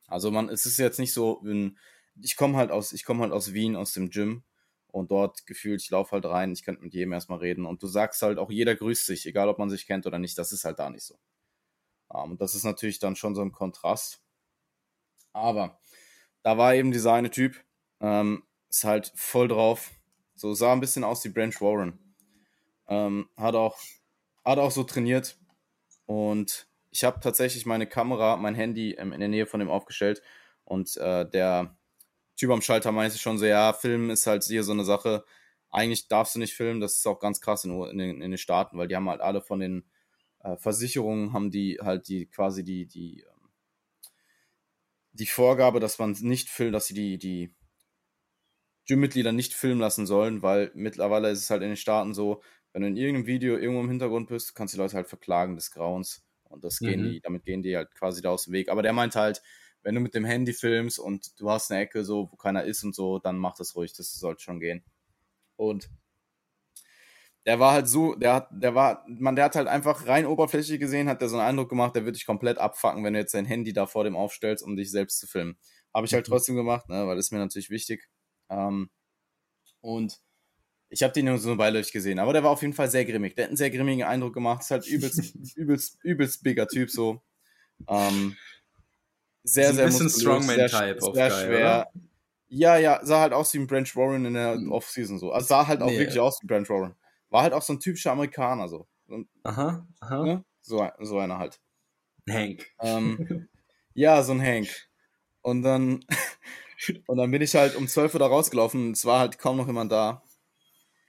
[0.09, 1.79] Also man, es ist jetzt nicht so, wenn,
[2.21, 4.45] ich komme halt aus, ich komme halt aus Wien, aus dem Gym
[4.89, 7.87] und dort gefühlt, ich laufe halt rein, ich könnte mit jedem erstmal reden und du
[7.87, 10.65] sagst halt auch, jeder grüßt sich, egal ob man sich kennt oder nicht, das ist
[10.65, 11.19] halt da nicht so.
[12.09, 14.23] Um, und das ist natürlich dann schon so ein Kontrast.
[15.33, 15.81] Aber
[16.43, 17.63] da war eben dieser eine Typ,
[18.01, 19.91] ähm, ist halt voll drauf,
[20.35, 22.06] so sah ein bisschen aus wie Branch Warren.
[22.89, 23.77] Ähm, hat, auch,
[24.45, 25.39] hat auch so trainiert.
[26.07, 30.23] Und ich habe tatsächlich meine Kamera, mein Handy ähm, in der Nähe von ihm aufgestellt.
[30.65, 31.77] Und äh, der
[32.37, 35.25] Typ am Schalter meinte schon so, ja, Filmen ist halt hier so eine Sache.
[35.71, 38.39] Eigentlich darfst du nicht filmen, das ist auch ganz krass in, in, den, in den
[38.39, 39.85] Staaten, weil die haben halt alle von den
[40.41, 43.51] äh, Versicherungen, haben die halt die quasi die, die, ähm,
[45.13, 47.55] die Vorgabe, dass man nicht filmt, dass sie die, die
[48.87, 52.43] Gym-Mitglieder nicht filmen lassen sollen, weil mittlerweile ist es halt in den Staaten so,
[52.77, 55.57] wenn du in irgendeinem Video irgendwo im Hintergrund bist, kannst du die Leute halt verklagen
[55.57, 56.23] des Grauens.
[56.51, 57.11] Und das gehen mhm.
[57.11, 58.69] die, damit gehen die halt quasi da aus dem Weg.
[58.69, 59.41] Aber der meint halt,
[59.83, 62.85] wenn du mit dem Handy filmst und du hast eine Ecke so, wo keiner ist
[62.85, 64.85] und so, dann mach das ruhig, das sollte schon gehen.
[65.57, 65.89] Und
[67.47, 70.79] der war halt so, der hat, der war, man, der hat halt einfach rein oberflächlich
[70.79, 73.33] gesehen, hat der so einen Eindruck gemacht, der wird dich komplett abfacken, wenn du jetzt
[73.33, 75.57] dein Handy da vor dem aufstellst, um dich selbst zu filmen.
[75.95, 76.31] Habe ich halt mhm.
[76.31, 78.07] trotzdem gemacht, ne, weil das ist mir natürlich wichtig.
[78.51, 78.91] Ähm,
[79.81, 80.21] und
[80.89, 83.35] ich habe den nur so beiläufig gesehen, aber der war auf jeden Fall sehr grimmig.
[83.35, 84.63] Der hat einen sehr grimmigen Eindruck gemacht.
[84.63, 87.21] Ist halt übelst, übelst, übelst bigger Typ so.
[87.89, 88.37] Ähm,
[89.43, 91.49] sehr, sehr ein bisschen Strongman-Type sehr, sehr schwer.
[91.49, 91.93] Oder?
[92.49, 94.71] Ja, ja, sah halt aus wie ein Branch Warren in der hm.
[94.71, 95.33] Offseason so.
[95.33, 95.99] Also sah halt auch nee.
[95.99, 96.95] wirklich aus wie Branch Warren.
[97.31, 98.87] War halt auch so ein typischer Amerikaner so.
[99.43, 100.25] aha, aha.
[100.25, 100.45] Ne?
[100.63, 101.61] So, so einer halt.
[102.29, 102.67] Hank.
[102.81, 103.49] Ähm,
[103.95, 104.69] ja, so ein Hank.
[105.43, 106.05] Und dann,
[107.07, 108.93] und dann bin ich halt um 12 Uhr da rausgelaufen.
[108.93, 110.23] Es war halt kaum noch jemand da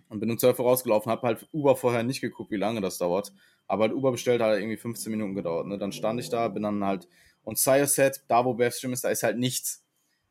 [0.10, 2.98] und bin um 12 Uhr rausgelaufen, habe halt Uber vorher nicht geguckt, wie lange das
[2.98, 3.34] dauert.
[3.68, 5.68] Aber halt Uber bestellt hat irgendwie 15 Minuten gedauert.
[5.68, 5.78] Ne?
[5.78, 7.08] Dann stand ich da, bin dann halt
[7.44, 9.86] und Sire Set, da wo Bevstream ist, da ist halt nichts.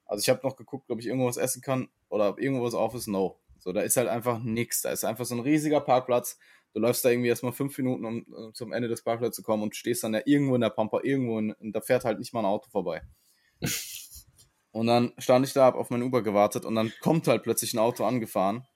[0.05, 2.75] Also ich habe noch geguckt, ob ich irgendwo was essen kann oder ob irgendwo was
[2.75, 3.07] auf ist.
[3.07, 3.39] No.
[3.59, 4.83] So, da ist halt einfach nichts.
[4.83, 6.39] Da ist einfach so ein riesiger Parkplatz.
[6.75, 9.63] Du läufst da irgendwie erstmal fünf Minuten, um, um zum Ende des Parkplatzes zu kommen
[9.63, 12.35] und stehst dann ja irgendwo in der Pampa, irgendwo in, und da fährt halt nicht
[12.35, 13.01] mal ein Auto vorbei.
[14.73, 17.73] und dann stand ich da, hab auf mein Uber gewartet und dann kommt halt plötzlich
[17.73, 18.67] ein Auto angefahren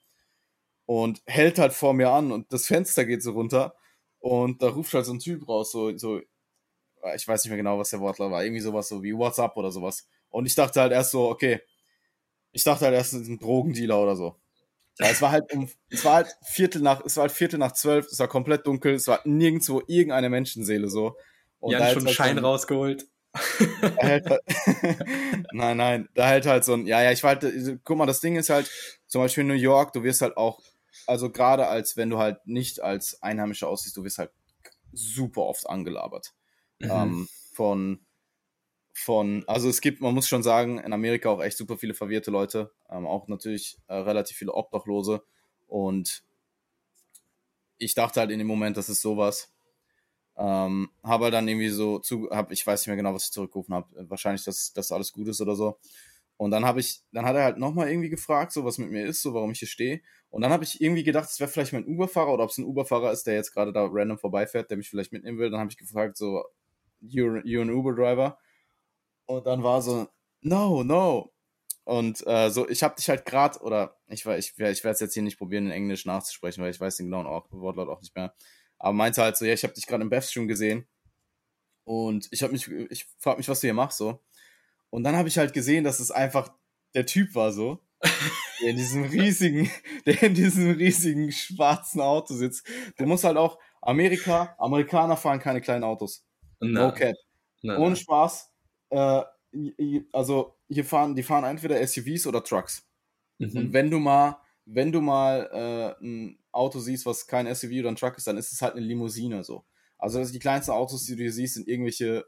[0.90, 3.76] und hält halt vor mir an und das Fenster geht so runter
[4.18, 6.20] und da ruft halt so ein Typ raus, so, so,
[7.14, 9.70] ich weiß nicht mehr genau, was der Wortler war, irgendwie sowas so wie WhatsApp oder
[9.70, 10.08] sowas.
[10.30, 11.60] Und ich dachte halt erst so, okay,
[12.50, 14.34] ich dachte halt erst, ein Drogendealer oder so.
[14.98, 17.70] Ja, es war halt um, es war halt Viertel nach, es war halt Viertel nach
[17.70, 21.16] zwölf, es war komplett dunkel, es war nirgendwo irgendeine Menschenseele so.
[21.60, 23.06] Und Jan schon halt Schein so ein, rausgeholt.
[24.02, 24.26] Halt,
[25.52, 28.18] nein, nein, da hält halt so ein, ja, ja, ich war halt, guck mal, das
[28.18, 28.68] Ding ist halt,
[29.06, 30.58] zum Beispiel in New York, du wirst halt auch
[31.06, 34.30] also gerade als wenn du halt nicht als Einheimischer aussiehst, du wirst halt
[34.92, 36.34] super oft angelabert.
[36.78, 36.90] Mhm.
[36.90, 38.06] Ähm, von
[38.92, 42.30] von, also es gibt, man muss schon sagen, in Amerika auch echt super viele verwirrte
[42.30, 45.22] Leute, ähm, auch natürlich äh, relativ viele Obdachlose
[45.68, 46.22] und
[47.78, 49.50] ich dachte halt in dem Moment, das ist sowas.
[50.36, 53.32] Ähm, habe halt dann irgendwie so zu, hab, ich weiß nicht mehr genau, was ich
[53.32, 53.88] zurückgerufen habe.
[54.08, 55.78] Wahrscheinlich, dass das alles gut ist oder so.
[56.40, 59.04] Und dann habe ich, dann hat er halt nochmal irgendwie gefragt, so was mit mir
[59.04, 60.00] ist, so warum ich hier stehe.
[60.30, 62.64] Und dann habe ich irgendwie gedacht, es wäre vielleicht mein Uberfahrer oder ob es ein
[62.64, 65.50] Uberfahrer ist, der jetzt gerade da random vorbeifährt, der mich vielleicht mitnehmen will.
[65.50, 66.42] Dann habe ich gefragt, so,
[67.02, 68.38] you're, you're an Uber-Driver?
[69.26, 70.08] Und dann war so,
[70.40, 71.30] no, no.
[71.84, 75.12] Und äh, so, ich habe dich halt gerade, oder ich, ich, ich werde es jetzt
[75.12, 78.32] hier nicht probieren, in Englisch nachzusprechen, weil ich weiß den genauen Wortlaut auch nicht mehr.
[78.78, 80.88] Aber meinte halt so, ja, ich habe dich gerade im Beth-Stream gesehen.
[81.84, 84.22] Und ich habe mich, ich frage mich, was du hier machst, so.
[84.90, 86.52] Und dann habe ich halt gesehen, dass es einfach
[86.94, 87.78] der Typ war, so.
[88.60, 89.70] Der in diesem riesigen,
[90.06, 92.66] der in diesem riesigen schwarzen Auto sitzt.
[92.98, 96.24] Du musst halt auch, Amerika, Amerikaner fahren keine kleinen Autos.
[96.60, 97.14] No, no cap.
[97.62, 98.50] Ohne Spaß.
[98.90, 99.22] Äh,
[100.12, 102.86] also hier fahren, die fahren entweder SUVs oder Trucks.
[103.38, 103.56] Mhm.
[103.56, 107.88] Und wenn du mal, wenn du mal äh, ein Auto siehst, was kein SUV oder
[107.88, 109.64] ein Truck ist, dann ist es halt eine Limousine so.
[109.98, 112.24] Also die kleinsten Autos, die du hier siehst, sind irgendwelche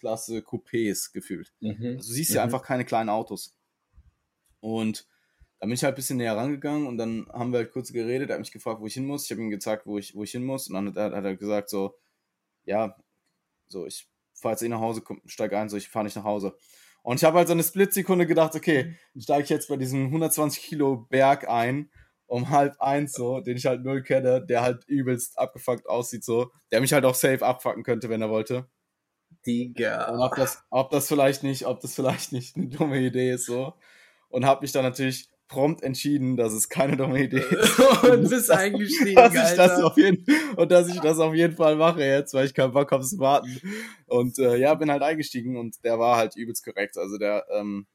[0.00, 1.52] Mittelklasse Coupés gefühlt.
[1.60, 1.96] Mhm.
[1.98, 2.46] Also du siehst ja mhm.
[2.46, 3.56] einfach keine kleinen Autos.
[4.60, 5.06] Und
[5.58, 8.30] da bin ich halt ein bisschen näher rangegangen und dann haben wir halt kurz geredet.
[8.30, 9.24] Er hat mich gefragt, wo ich hin muss.
[9.24, 10.68] Ich habe ihm gezeigt, wo ich, wo ich hin muss.
[10.68, 11.94] Und dann hat er, hat er gesagt, so,
[12.64, 12.96] ja,
[13.68, 16.56] so, ich fahre jetzt eh nach Hause, steig ein, so, ich fahre nicht nach Hause.
[17.02, 20.62] Und ich habe halt so eine Splitsekunde gedacht, okay, steige ich jetzt bei diesem 120
[20.62, 21.90] Kilo Berg ein
[22.30, 26.52] um halb eins so, den ich halt null kenne, der halt übelst abgefuckt aussieht so,
[26.70, 28.70] der mich halt auch safe abfucken könnte, wenn er wollte.
[29.46, 30.10] Digga.
[30.10, 33.46] Und ob das, ob das vielleicht nicht, ob das vielleicht nicht eine dumme Idee ist
[33.46, 33.74] so.
[34.28, 37.78] Und habe mich dann natürlich prompt entschieden, dass es keine dumme Idee ist.
[38.04, 40.24] und bist eingestiegen, dass ich das auf jeden,
[40.56, 43.18] Und dass ich das auf jeden Fall mache jetzt, weil ich keinen Bock habe zu
[43.18, 43.60] warten.
[44.06, 46.96] Und äh, ja, bin halt eingestiegen und der war halt übelst korrekt.
[46.96, 47.86] Also der, ähm,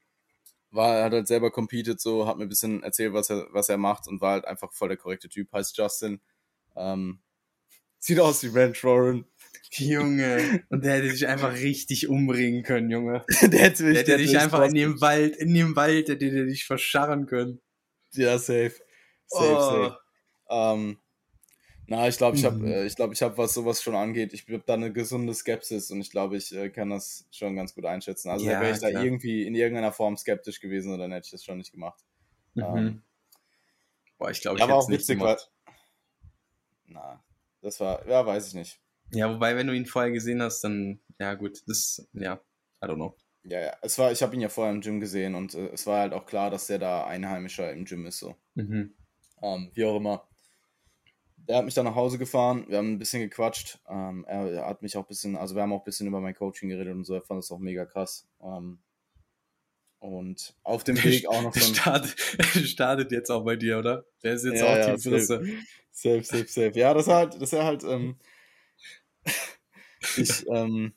[0.76, 3.78] war, hat halt selber competed, so, hat mir ein bisschen erzählt, was er, was er
[3.78, 6.20] macht und war halt einfach voll der korrekte Typ, heißt Justin.
[6.76, 7.20] Ähm,
[8.00, 9.26] sieht aus wie Ranch Warren.
[9.72, 13.26] Junge, und der hätte dich einfach richtig umbringen können, Junge.
[13.42, 16.32] der hätte, mich, der hätte der dich einfach in dem Wald, in dem Wald, hätte
[16.32, 17.62] der dich verscharren können.
[18.14, 18.74] Ja, safe.
[19.28, 19.60] Safe, oh.
[19.60, 19.98] safe.
[20.50, 20.98] Ähm,
[21.88, 22.68] na, ich glaube, ich habe, mhm.
[22.68, 25.92] äh, ich glaube, ich habe, was sowas schon angeht, ich habe da eine gesunde Skepsis
[25.92, 28.30] und ich glaube, ich äh, kann das schon ganz gut einschätzen.
[28.30, 31.44] Also ja, wäre ich da irgendwie in irgendeiner Form skeptisch gewesen, dann hätte ich das
[31.44, 32.04] schon nicht gemacht.
[32.56, 32.64] Mhm.
[32.64, 33.02] Ähm,
[34.18, 35.52] Boah, ich glaube, ich hätte es nicht gemacht.
[36.88, 37.24] Na,
[37.62, 38.80] das war, ja, weiß ich nicht.
[39.16, 42.40] Ja, wobei, wenn du ihn vorher gesehen hast, dann, ja gut, das, ja,
[42.84, 43.16] I don't know.
[43.44, 45.86] Ja, ja, es war, ich habe ihn ja vorher im Gym gesehen und äh, es
[45.86, 48.36] war halt auch klar, dass der da Einheimischer im Gym ist, so.
[48.56, 48.96] Mhm.
[49.42, 50.28] Ähm, wie auch immer
[51.48, 53.80] der hat mich dann nach Hause gefahren, wir haben ein bisschen gequatscht.
[53.90, 56.20] Ähm, er, er, hat mich auch ein bisschen, also wir haben auch ein bisschen über
[56.20, 58.28] mein Coaching geredet und so, er fand es auch mega krass.
[58.42, 58.80] Ähm,
[60.00, 61.76] und auf dem Weg auch noch so ein.
[61.76, 62.20] Startet,
[62.68, 64.06] startet jetzt auch bei dir, oder?
[64.24, 65.44] Der ist jetzt ja, auch ja, Teamfrisse.
[65.92, 66.72] Safe, safe, safe.
[66.76, 68.18] Ja, das ist halt, das ist halt, ähm,
[70.18, 70.94] ich, ähm,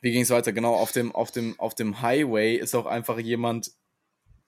[0.00, 0.52] wie ging es weiter?
[0.52, 3.72] Genau, auf dem, auf dem, auf dem Highway ist auch einfach jemand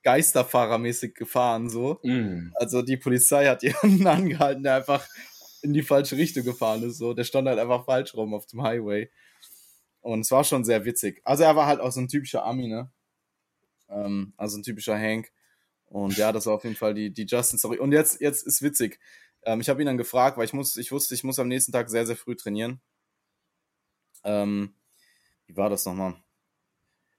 [0.03, 2.01] Geisterfahrermäßig gefahren, so.
[2.03, 2.53] Mm.
[2.55, 5.07] Also die Polizei hat jemanden angehalten, der einfach
[5.63, 7.15] in die falsche Richtung gefahren ist, so.
[7.15, 9.11] Der stand halt einfach falsch rum auf dem Highway.
[10.01, 11.21] Und es war schon sehr witzig.
[11.25, 12.91] Also er war halt auch so ein typischer Ami, ne?
[13.89, 15.31] Ähm, also ein typischer Hank.
[15.87, 17.79] Und ja, das war auf jeden Fall die, die Justin-Story.
[17.79, 18.99] Und jetzt, jetzt ist witzig.
[19.45, 21.71] Ähm, ich habe ihn dann gefragt, weil ich muss, ich wusste, ich muss am nächsten
[21.71, 22.81] Tag sehr, sehr früh trainieren.
[24.25, 24.75] Ähm,
[25.47, 26.17] wie war das nochmal?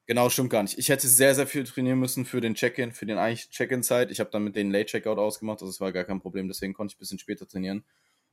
[0.05, 0.77] Genau, stimmt gar nicht.
[0.77, 4.11] Ich hätte sehr, sehr viel trainieren müssen für den Check-in, für den eigentlich Check-in-Zeit.
[4.11, 6.91] Ich habe dann mit den Late-Checkout ausgemacht, also es war gar kein Problem, deswegen konnte
[6.91, 7.85] ich ein bisschen später trainieren.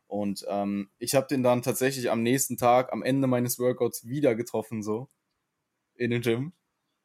[0.09, 4.35] Und ähm, ich habe den dann tatsächlich am nächsten Tag, am Ende meines Workouts wieder
[4.35, 5.09] getroffen, so
[5.95, 6.53] in den Gym.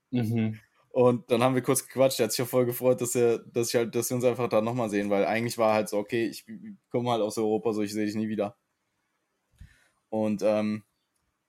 [0.10, 0.60] Mhm.
[0.90, 2.20] Und dann haben wir kurz gequatscht.
[2.20, 4.50] Er hat sich ja voll gefreut, dass er, dass ich halt, dass wir uns einfach
[4.50, 6.46] da nochmal sehen, weil eigentlich war halt so, okay, ich
[6.90, 8.58] komme halt aus Europa, so ich sehe dich nie wieder.
[10.10, 10.84] Und ähm,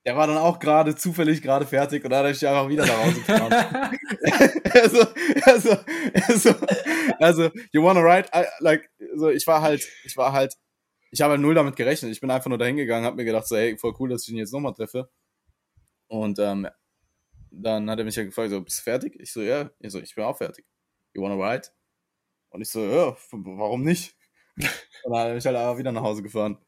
[0.06, 3.04] der war dann auch gerade zufällig gerade fertig und dann hat er einfach wieder nach
[3.04, 3.52] Hause gefahren.
[4.72, 5.06] also,
[5.42, 5.76] also,
[6.28, 6.54] also,
[7.18, 8.28] also, you wanna ride?
[8.32, 10.54] I, like, so, ich war halt, ich war halt,
[11.10, 12.12] ich habe halt null damit gerechnet.
[12.12, 14.28] Ich bin einfach nur dahin gegangen, habe mir gedacht, so, hey, voll cool, dass ich
[14.28, 15.10] ihn jetzt nochmal treffe.
[16.06, 16.68] Und ähm,
[17.50, 19.18] dann hat er mich ja gefragt, so, bist du fertig?
[19.18, 19.70] Ich so, ja.
[19.80, 20.64] Ich so, ich bin auch fertig.
[21.14, 21.66] You wanna ride?
[22.50, 24.14] Und ich so, ja, warum nicht?
[24.56, 26.58] Und dann hat er mich halt einfach wieder nach Hause gefahren.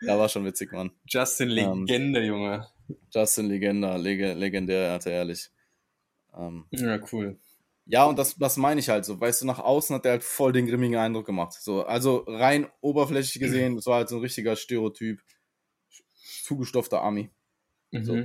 [0.00, 0.90] Ja, war schon witzig, Mann.
[1.06, 2.66] Justin ähm, Legende, ähm, Junge.
[3.12, 5.50] Justin Legender, leg legendär, hat er ehrlich.
[6.36, 7.38] Ähm, ja, cool.
[7.86, 9.20] Ja, und das, das meine ich halt so.
[9.20, 11.54] Weißt du, nach außen hat er halt voll den grimmigen Eindruck gemacht.
[11.54, 15.20] So, also rein oberflächlich gesehen, das war halt so ein richtiger Stereotyp.
[16.44, 17.30] Zugestopfter Ami.
[17.90, 18.04] Mhm.
[18.04, 18.24] So.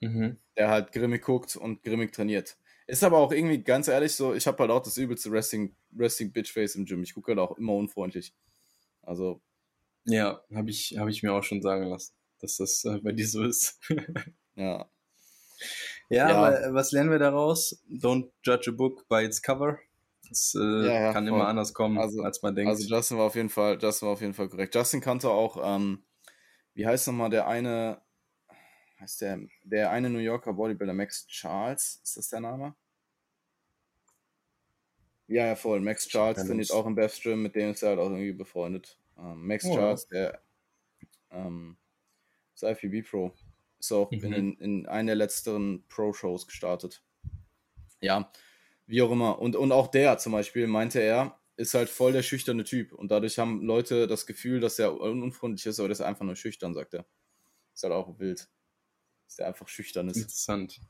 [0.00, 0.36] Mhm.
[0.56, 2.56] der halt grimmig guckt und grimmig trainiert.
[2.88, 6.32] Ist aber auch irgendwie, ganz ehrlich, so, ich habe halt auch das übelste Wrestling, Wrestling
[6.32, 7.04] Bitchface im Gym.
[7.04, 8.34] Ich gucke halt auch immer unfreundlich.
[9.02, 9.40] Also.
[10.04, 13.26] Ja, habe ich, hab ich mir auch schon sagen lassen, dass das äh, bei dir
[13.26, 13.78] so ist.
[14.56, 14.86] ja.
[16.10, 16.36] Ja, ja.
[16.36, 17.82] aber äh, was lernen wir daraus?
[17.88, 19.78] Don't judge a book by its cover.
[20.28, 21.38] Das äh, ja, ja, kann voll.
[21.38, 22.68] immer anders kommen, also, als man denkt.
[22.68, 24.74] Also Justin war auf jeden Fall, Justin war auf jeden Fall korrekt.
[24.74, 26.04] Justin kannte auch, ähm,
[26.74, 28.02] wie heißt nochmal der eine,
[28.98, 32.74] heißt der, der eine New Yorker Bodybuilder, Max Charles, ist das der Name?
[35.28, 35.80] Ja, ja, voll.
[35.80, 38.98] Max Charles trainiert auch im Beth Stream, mit dem ist er halt auch irgendwie befreundet.
[39.18, 40.42] Ähm, Max oh, Charles, der
[41.30, 41.76] ähm,
[42.62, 43.32] ist IFBB Pro,
[43.78, 44.32] ist auch mhm.
[44.32, 47.02] in, in einer der letzteren Pro-Shows gestartet.
[48.00, 48.30] Ja,
[48.86, 49.38] wie auch immer.
[49.38, 52.92] Und, und auch der zum Beispiel, meinte er, ist halt voll der schüchterne Typ.
[52.92, 56.36] Und dadurch haben Leute das Gefühl, dass er unfreundlich ist, aber das ist einfach nur
[56.36, 57.06] schüchtern, sagt er.
[57.74, 58.48] Ist halt auch wild.
[59.26, 60.16] Dass der einfach schüchtern ist.
[60.16, 60.80] Interessant.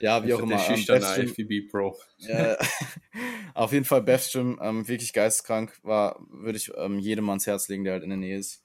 [0.00, 0.56] Ja, wie auch immer.
[0.56, 1.98] Der ähm, schüchterne FVB Pro.
[2.26, 2.56] Äh,
[3.54, 7.84] auf jeden Fall Bethstream, ähm, wirklich geisteskrank, war, würde ich ähm, jedem ans Herz legen,
[7.84, 8.64] der halt in der Nähe ist.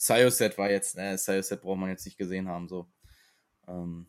[0.00, 2.86] Sioset war jetzt, ne, Sioset braucht man jetzt nicht gesehen haben, so.
[3.68, 4.06] Ähm,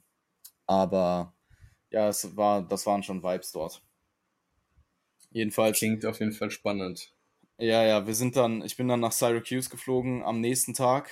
[0.65, 1.35] aber
[1.89, 3.83] ja, es war, das waren schon Vibes dort.
[5.31, 5.77] Jedenfalls.
[5.77, 7.13] Klingt auf jeden Fall spannend.
[7.57, 11.09] Ja, ja, wir sind dann, ich bin dann nach Syracuse geflogen am nächsten Tag.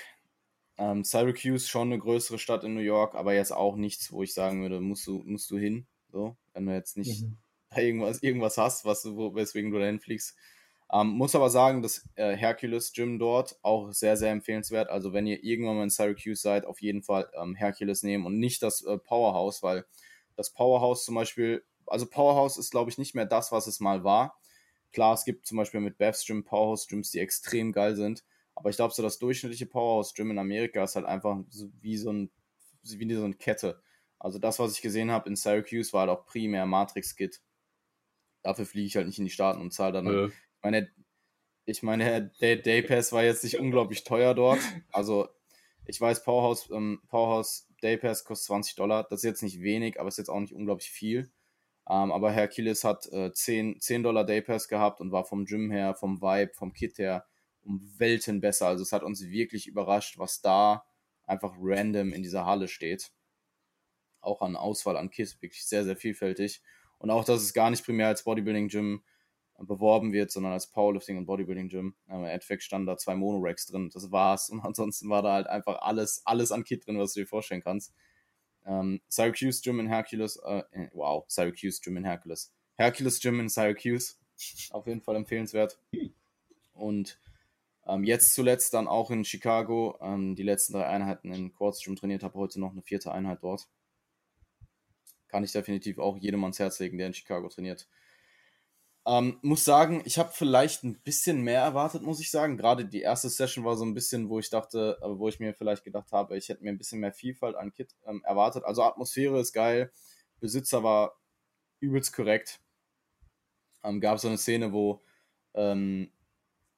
[0.78, 4.34] Ähm, Syracuse schon eine größere Stadt in New York, aber jetzt auch nichts, wo ich
[4.34, 5.88] sagen würde, musst du, musst du hin.
[6.10, 7.38] So, wenn du jetzt nicht mhm.
[7.76, 10.38] irgendwas, irgendwas hast, was wo, weswegen du dahin fliegst.
[10.92, 14.90] Ähm, muss aber sagen, das äh, Hercules Gym dort auch sehr, sehr empfehlenswert.
[14.90, 18.40] Also wenn ihr irgendwann mal in Syracuse seid, auf jeden Fall ähm, Hercules nehmen und
[18.40, 19.86] nicht das äh, Powerhouse, weil
[20.36, 24.04] das Powerhouse zum Beispiel, also Powerhouse ist, glaube ich, nicht mehr das, was es mal
[24.04, 24.40] war.
[24.92, 28.24] Klar, es gibt zum Beispiel mit Bev's Gym Powerhouse Gyms, die extrem geil sind.
[28.56, 32.12] Aber ich glaube, so das durchschnittliche Powerhouse Gym in Amerika ist halt einfach wie so,
[32.12, 32.32] ein,
[32.82, 33.82] wie so eine Kette.
[34.18, 37.42] Also das, was ich gesehen habe in Syracuse, war halt auch primär Matrix-Kit.
[38.42, 40.08] Dafür fliege ich halt nicht in die Staaten und zahle dann.
[40.08, 40.30] Ja.
[40.60, 40.90] Ich meine,
[41.66, 44.60] ich meine, der Day Pass war jetzt nicht unglaublich teuer dort.
[44.92, 45.30] Also
[45.86, 49.04] ich weiß, Powerhouse, ähm, Powerhouse Day Pass kostet 20 Dollar.
[49.10, 51.32] Das ist jetzt nicht wenig, aber ist jetzt auch nicht unglaublich viel.
[51.88, 55.72] Ähm, aber Hercules hat äh, 10, 10 Dollar Day Pass gehabt und war vom Gym
[55.72, 57.26] her, vom Vibe, vom Kit her
[57.64, 58.68] um Welten besser.
[58.68, 60.86] Also es hat uns wirklich überrascht, was da
[61.26, 63.12] einfach random in dieser Halle steht.
[64.20, 66.62] Auch an Auswahl an Kits, wirklich sehr, sehr vielfältig.
[66.98, 69.02] Und auch, dass es gar nicht primär als Bodybuilding-Gym
[69.62, 71.96] beworben wird, sondern als Powerlifting und Bodybuilding Gym.
[72.08, 73.90] Im Endeffekt standen da zwei Monoracks drin.
[73.94, 74.50] Das war's.
[74.50, 77.62] Und ansonsten war da halt einfach alles, alles an Kit drin, was du dir vorstellen
[77.62, 77.94] kannst.
[78.66, 82.54] Ähm, Syracuse Gym in Hercules, äh, wow, Syracuse Gym in Hercules.
[82.76, 84.16] Hercules Gym in Syracuse.
[84.72, 85.80] Auf jeden Fall empfehlenswert.
[86.74, 87.20] Und
[87.86, 89.98] ähm, jetzt zuletzt dann auch in Chicago.
[90.02, 93.40] Ähm, die letzten drei Einheiten in Quartz Gym trainiert, habe heute noch eine vierte Einheit
[93.42, 93.68] dort.
[95.28, 97.88] Kann ich definitiv auch jedem ans Herz legen, der in Chicago trainiert.
[99.08, 102.58] Ähm, muss sagen, ich habe vielleicht ein bisschen mehr erwartet, muss ich sagen.
[102.58, 105.54] Gerade die erste Session war so ein bisschen, wo ich dachte, äh, wo ich mir
[105.54, 108.66] vielleicht gedacht habe, ich hätte mir ein bisschen mehr Vielfalt an Kit ähm, erwartet.
[108.66, 109.92] Also Atmosphäre ist geil,
[110.40, 111.18] Besitzer war
[111.80, 112.60] übelst korrekt.
[113.84, 115.02] Ähm, gab so eine Szene, wo
[115.54, 116.12] ähm,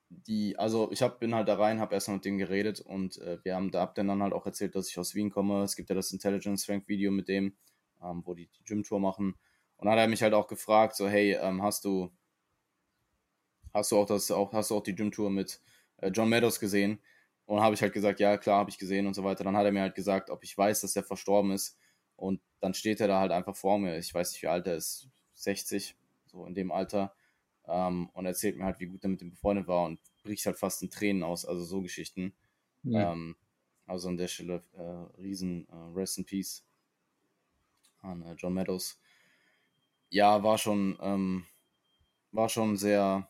[0.09, 3.39] die, also ich hab, bin halt da rein, habe erstmal mit dem geredet und äh,
[3.43, 5.63] wir haben da hab dann halt auch erzählt, dass ich aus Wien komme.
[5.63, 7.55] Es gibt ja das Intelligence Strength Video mit dem,
[8.03, 9.35] ähm, wo die die Gym Tour machen.
[9.81, 12.11] Und dann hat er mich halt auch gefragt, so hey, ähm, hast du
[13.73, 15.59] hast du auch das auch hast du auch die Gym Tour mit
[15.97, 16.99] äh, John Meadows gesehen?
[17.45, 19.43] Und habe ich halt gesagt, ja klar, habe ich gesehen und so weiter.
[19.43, 21.79] Dann hat er mir halt gesagt, ob ich weiß, dass er verstorben ist.
[22.15, 23.97] Und dann steht er da halt einfach vor mir.
[23.97, 25.95] Ich weiß nicht, wie alt er ist, 60,
[26.27, 27.15] so in dem Alter.
[27.65, 30.57] Ähm, und erzählt mir halt, wie gut er mit dem befreundet war und bricht halt
[30.59, 31.43] fast in Tränen aus.
[31.43, 32.35] Also so Geschichten.
[32.83, 33.13] Ja.
[33.13, 33.35] Ähm,
[33.87, 36.63] also an der Stelle äh, riesen äh, Rest in Peace
[38.01, 39.00] an äh, John Meadows.
[40.11, 41.45] Ja, war schon, ähm,
[42.31, 43.29] war schon sehr,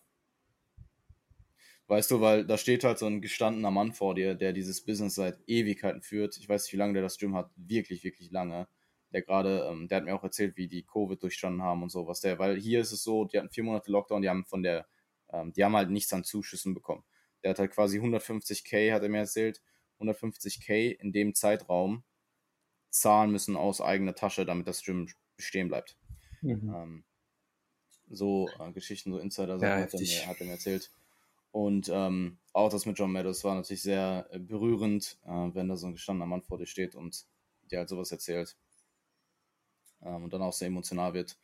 [1.88, 5.16] Weißt du, weil da steht halt so ein gestandener Mann vor dir, der dieses Business
[5.16, 6.38] seit Ewigkeiten führt.
[6.38, 7.52] Ich weiß nicht, wie lange der das Gym hat.
[7.58, 8.68] Wirklich, wirklich lange.
[9.12, 12.22] Der gerade, ähm, der hat mir auch erzählt, wie die Covid durchstanden haben und sowas.
[12.22, 14.88] Der, weil hier ist es so, die hatten vier Monate Lockdown, die haben von der,
[15.34, 17.04] ähm, die haben halt nichts an Zuschüssen bekommen.
[17.44, 19.62] Der hat halt quasi 150k, hat er mir erzählt,
[20.00, 22.04] 150k in dem Zeitraum
[22.92, 25.98] zahlen müssen aus eigener Tasche, damit das Gym bestehen bleibt.
[26.42, 26.74] Mhm.
[26.74, 27.04] Ähm,
[28.10, 30.92] so äh, Geschichten, so Insider-Sachen ja, hat, hat er mir erzählt.
[31.52, 35.76] Und ähm, auch das mit John Meadows war natürlich sehr äh, berührend, äh, wenn da
[35.76, 37.26] so ein gestandener Mann vor dir steht und
[37.70, 38.56] dir halt sowas erzählt.
[40.02, 41.38] Ähm, und dann auch sehr emotional wird.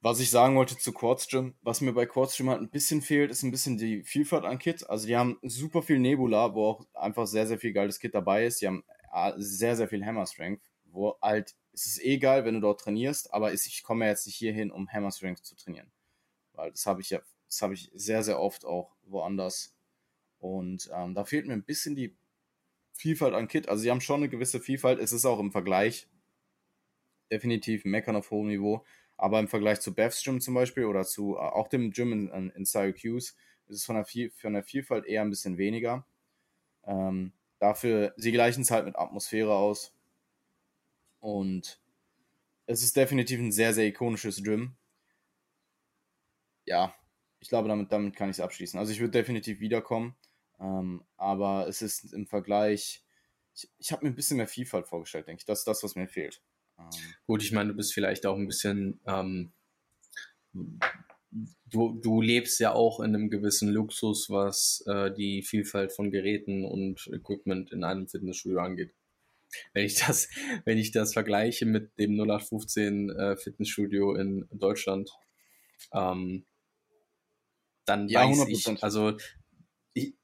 [0.00, 3.02] Was ich sagen wollte zu Quartz Gym, was mir bei Quartz Gym halt ein bisschen
[3.02, 4.88] fehlt, ist ein bisschen die Vielfalt an Kit.
[4.88, 8.46] Also die haben super viel Nebula, wo auch einfach sehr, sehr viel geiles Kit dabei
[8.46, 8.60] ist.
[8.60, 12.54] Die haben äh, sehr, sehr viel Hammer Strength, wo halt, es ist eh geil, wenn
[12.54, 15.90] du dort trainierst, aber ich komme jetzt nicht hierhin, um Hammer Strength zu trainieren.
[16.52, 19.76] Weil das habe ich ja, das habe ich sehr, sehr oft auch woanders.
[20.38, 22.16] Und ähm, da fehlt mir ein bisschen die
[22.92, 23.68] Vielfalt an Kit.
[23.68, 24.98] Also sie haben schon eine gewisse Vielfalt.
[24.98, 26.08] Es ist auch im Vergleich
[27.30, 28.84] definitiv Meckern auf hohem Niveau.
[29.16, 32.50] Aber im Vergleich zu Beth's Gym zum Beispiel oder zu äh, auch dem Gym in,
[32.50, 33.34] in Syracuse
[33.66, 34.06] ist es von der,
[34.36, 36.06] von der Vielfalt eher ein bisschen weniger.
[36.84, 39.92] Ähm, dafür, sie gleichen es halt mit Atmosphäre aus.
[41.20, 41.80] Und
[42.66, 44.76] es ist definitiv ein sehr, sehr ikonisches Gym.
[46.66, 46.94] Ja,
[47.40, 48.78] ich glaube, damit, damit kann ich es abschließen.
[48.78, 50.16] Also ich würde definitiv wiederkommen.
[50.60, 53.04] Ähm, aber es ist im Vergleich,
[53.54, 55.46] ich, ich habe mir ein bisschen mehr Vielfalt vorgestellt, denke ich.
[55.46, 56.42] Das ist das, was mir fehlt.
[56.78, 56.88] Ähm,
[57.26, 59.52] Gut, ich meine, du bist vielleicht auch ein bisschen, ähm,
[60.52, 66.64] du, du lebst ja auch in einem gewissen Luxus, was äh, die Vielfalt von Geräten
[66.64, 68.94] und Equipment in einem Fitnessstudio angeht.
[69.72, 70.28] Wenn ich das,
[70.64, 75.10] wenn ich das vergleiche mit dem 0815 äh, Fitnessstudio in Deutschland,
[75.92, 76.44] ähm,
[77.84, 78.48] dann ja, weiß 100%.
[78.48, 79.16] ich, also
[79.94, 80.14] ich,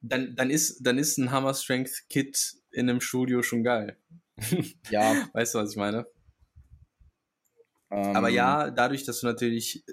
[0.00, 3.96] dann, dann ist, dann ist ein Hammer Strength Kit in einem Studio schon geil.
[4.90, 5.28] Ja.
[5.32, 6.06] weißt du, was ich meine?
[7.90, 9.92] Ähm, Aber ja, dadurch, dass du natürlich äh,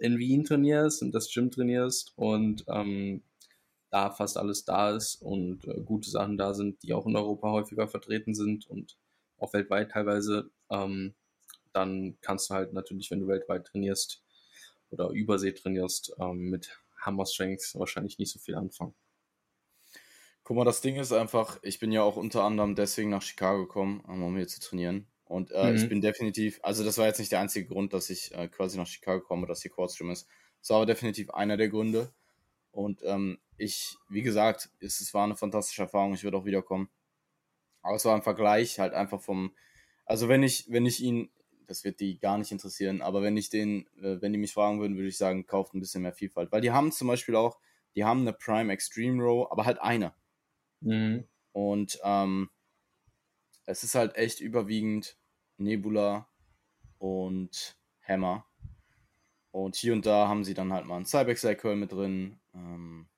[0.00, 3.22] in Wien trainierst und das Gym trainierst und ähm,
[3.90, 7.50] da fast alles da ist und äh, gute Sachen da sind, die auch in Europa
[7.50, 8.96] häufiger vertreten sind und
[9.38, 11.14] auch weltweit teilweise, ähm,
[11.72, 14.22] dann kannst du halt natürlich, wenn du weltweit trainierst
[14.90, 18.94] oder Übersee trainierst, ähm, mit Hammer Strength wahrscheinlich nicht so viel anfangen.
[20.44, 23.66] Guck mal, das Ding ist einfach, ich bin ja auch unter anderem deswegen nach Chicago
[23.66, 25.06] gekommen, um hier zu trainieren.
[25.26, 25.76] Und äh, mhm.
[25.76, 28.78] ich bin definitiv, also das war jetzt nicht der einzige Grund, dass ich äh, quasi
[28.78, 30.26] nach Chicago komme, dass hier Quartzstream ist.
[30.60, 32.12] Das war aber definitiv einer der Gründe.
[32.72, 36.88] Und ähm, ich, wie gesagt, es, es war eine fantastische Erfahrung, ich würde auch wiederkommen.
[37.82, 39.54] Aber es war im Vergleich halt einfach vom,
[40.06, 41.30] also wenn ich, wenn ich ihn,
[41.66, 44.80] das wird die gar nicht interessieren, aber wenn ich den, äh, wenn die mich fragen
[44.80, 46.50] würden, würde ich sagen, kauft ein bisschen mehr Vielfalt.
[46.50, 47.58] Weil die haben zum Beispiel auch,
[47.94, 50.14] die haben eine Prime Extreme Row, aber halt eine.
[50.80, 51.24] Mhm.
[51.52, 52.50] Und ähm,
[53.66, 55.18] es ist halt echt überwiegend
[55.58, 56.28] Nebula
[56.98, 58.46] und Hammer.
[59.50, 63.08] Und hier und da haben sie dann halt mal einen Cybex Curl mit drin, ähm,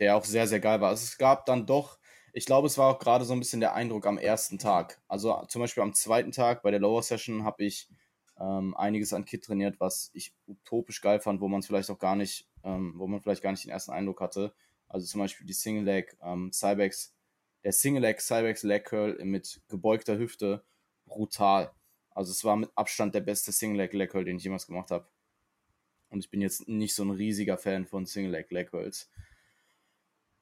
[0.00, 0.88] der auch sehr, sehr geil war.
[0.88, 1.98] Also es gab dann doch,
[2.32, 5.00] ich glaube, es war auch gerade so ein bisschen der Eindruck am ersten Tag.
[5.08, 7.88] Also zum Beispiel am zweiten Tag bei der Lower Session habe ich
[8.40, 11.98] ähm, einiges an Kit trainiert, was ich utopisch geil fand, wo man es vielleicht auch
[11.98, 14.54] gar nicht, ähm, wo man vielleicht gar nicht den ersten Eindruck hatte.
[14.88, 17.14] Also zum Beispiel die Single Leg ähm, Cybex,
[17.62, 20.64] der Single Leg Cybex Leg Curl mit gebeugter Hüfte,
[21.04, 21.72] brutal.
[22.12, 24.90] Also es war mit Abstand der beste Single Leg Leg Curl, den ich jemals gemacht
[24.90, 25.06] habe.
[26.08, 29.10] Und ich bin jetzt nicht so ein riesiger Fan von Single Leg Leg Curls.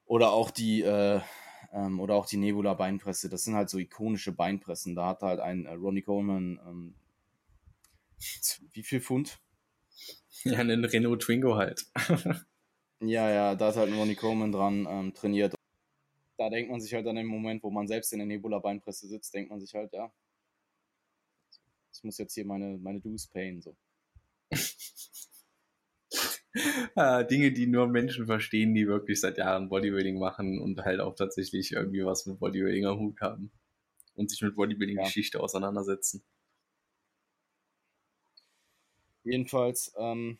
[0.08, 1.20] Oder auch die, äh,
[1.72, 3.28] ähm, oder auch die Nebula Beinpresse.
[3.28, 4.94] Das sind halt so ikonische Beinpressen.
[4.94, 6.94] Da hat halt ein äh, Ronnie Coleman, ähm,
[8.72, 9.38] wie viel Pfund?
[10.44, 11.86] Ja, einen Renault Twingo halt.
[13.00, 15.54] Ja, ja, da ist halt Ronnie Coleman dran ähm, trainiert.
[16.36, 19.32] Da denkt man sich halt an den Moment, wo man selbst in der Nebula-Beinpresse sitzt,
[19.32, 20.12] denkt man sich halt, ja,
[21.92, 23.76] ich muss jetzt hier meine, meine Dues payen, so.
[26.94, 31.14] Ah, Dinge, die nur Menschen verstehen, die wirklich seit Jahren Bodybuilding machen und halt auch
[31.14, 33.50] tatsächlich irgendwie was mit Bodybuilding am Hut haben
[34.14, 35.44] und sich mit Bodybuilding-Geschichte ja.
[35.44, 36.22] auseinandersetzen.
[39.24, 40.38] Jedenfalls, ähm,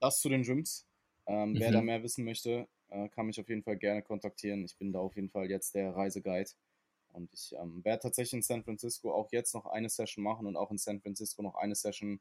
[0.00, 0.86] das zu den Gyms.
[1.26, 1.60] Ähm, mhm.
[1.60, 1.86] Wer da mhm.
[1.86, 4.64] mehr wissen möchte, äh, kann mich auf jeden Fall gerne kontaktieren.
[4.64, 6.50] Ich bin da auf jeden Fall jetzt der Reiseguide.
[7.12, 10.56] Und ich ähm, werde tatsächlich in San Francisco auch jetzt noch eine Session machen und
[10.56, 12.20] auch in San Francisco noch eine Session,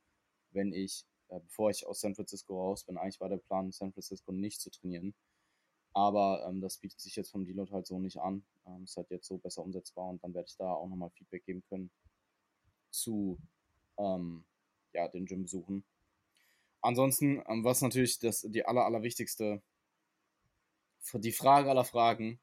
[0.53, 2.97] wenn ich, äh, bevor ich aus San Francisco raus bin.
[2.97, 5.13] Eigentlich war der Plan, San Francisco nicht zu trainieren.
[5.93, 8.43] Aber ähm, das bietet sich jetzt vom Deload halt so nicht an.
[8.65, 11.45] Ähm, ist halt jetzt so besser umsetzbar und dann werde ich da auch nochmal Feedback
[11.45, 11.91] geben können
[12.89, 13.37] zu
[13.97, 14.43] ähm,
[14.93, 15.83] ja, den Gym besuchen.
[16.81, 19.61] Ansonsten, ähm, was natürlich das, die aller, allerwichtigste,
[21.13, 22.39] die Frage aller Fragen.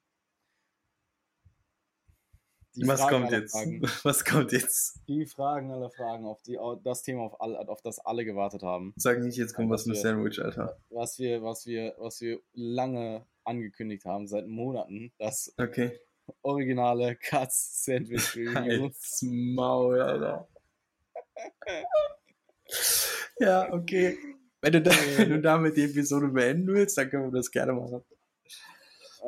[2.76, 3.52] Was Fragen kommt jetzt?
[3.52, 5.00] Fragen, was kommt jetzt?
[5.08, 8.92] Die Fragen aller Fragen, auf die, das Thema, auf, all, auf das alle gewartet haben.
[8.96, 10.78] Sag nicht, jetzt kommt was, was mit Sandwich, Alter.
[10.90, 15.98] Was wir, was wir, was wir lange angekündigt haben, seit Monaten, das okay.
[16.42, 18.90] originale Katz Sandwich Review.
[19.22, 20.48] Maul, Alter.
[23.40, 24.18] Ja, okay.
[24.60, 27.72] Wenn du, da, wenn du damit die Episode beenden willst, dann können wir das gerne
[27.72, 28.04] machen.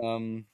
[0.03, 0.47] Ähm,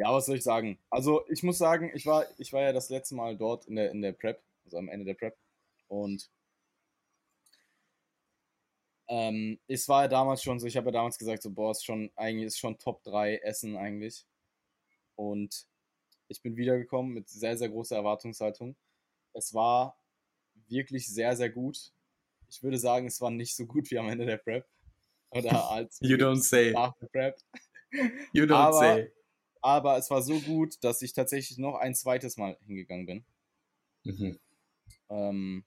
[0.00, 0.78] ja, was soll ich sagen?
[0.88, 3.90] Also ich muss sagen, ich war, ich war ja das letzte Mal dort in der,
[3.90, 5.36] in der Prep, also am Ende der Prep.
[5.88, 6.30] Und
[9.10, 11.84] Ähm, es war ja damals schon so, ich habe ja damals gesagt, so, boah, ist
[11.84, 14.24] schon, eigentlich ist schon Top 3 Essen eigentlich.
[15.16, 15.66] Und
[16.28, 18.76] ich bin wiedergekommen mit sehr, sehr großer Erwartungshaltung.
[19.32, 20.00] Es war
[20.68, 21.92] wirklich sehr, sehr gut.
[22.48, 24.64] Ich würde sagen, es war nicht so gut wie am Ende der Prep.
[25.30, 26.70] Oder als you don't say.
[26.70, 27.36] nach der Prep.
[28.32, 29.12] You don't aber, say.
[29.60, 33.24] Aber es war so gut, dass ich tatsächlich noch ein zweites Mal hingegangen bin.
[34.04, 34.40] Mhm.
[35.10, 35.64] Ähm,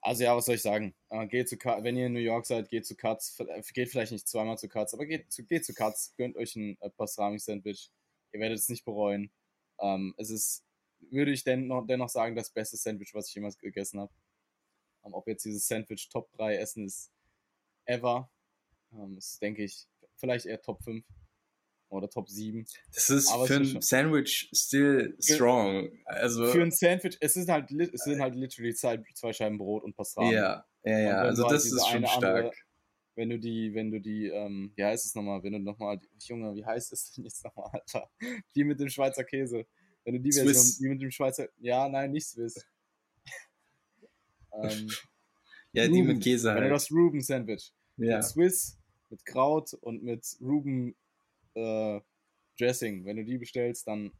[0.00, 0.94] also ja, was soll ich sagen?
[1.10, 2.94] Äh, geht zu Cuts, wenn ihr in New York seid, geht zu.
[2.94, 6.14] Äh, geht vielleicht nicht zweimal zu Cuts, aber geht zu, geht zu Cuts.
[6.16, 7.90] Gönnt euch ein äh, Pastrami-Sandwich.
[8.32, 9.30] Ihr werdet es nicht bereuen.
[9.80, 10.64] Ähm, es ist,
[11.10, 14.12] würde ich dennoch, dennoch sagen, das beste Sandwich, was ich jemals gegessen habe.
[15.04, 17.10] Ähm, ob jetzt dieses Sandwich Top 3 Essen ist
[17.86, 18.30] ever,
[18.92, 21.04] ähm, ist, denke ich, vielleicht eher Top 5
[21.88, 22.66] oder Top 7.
[22.94, 25.90] Das ist Aber für ein schon- Sandwich still strong.
[26.04, 29.84] Also, Für ein Sandwich, es ist halt, es sind halt literally zwei, zwei Scheiben Brot
[29.84, 30.32] und Pastrami.
[30.34, 31.16] ja, ja, ja.
[31.22, 32.54] Also, halt das ist schon andere- stark.
[33.14, 36.54] wenn du die, wenn du die, ähm, wie heißt es nochmal, wenn du nochmal, Junge,
[36.54, 38.08] wie heißt es denn jetzt nochmal, Alter?
[38.54, 39.66] Die mit dem Schweizer Käse.
[40.04, 40.44] Wenn du die Swiss.
[40.52, 42.64] Version, die mit dem Schweizer, ja, nein, nicht Swiss.
[44.62, 44.88] ähm,
[45.72, 46.06] Ja, die Ruben.
[46.14, 46.72] mit Käse Wenn du halt.
[46.72, 48.16] das Ruben Sandwich Ja.
[48.16, 48.78] mit Swiss,
[49.10, 50.94] mit Kraut und mit Ruben
[51.58, 52.00] äh,
[52.58, 54.12] Dressing, wenn du die bestellst, dann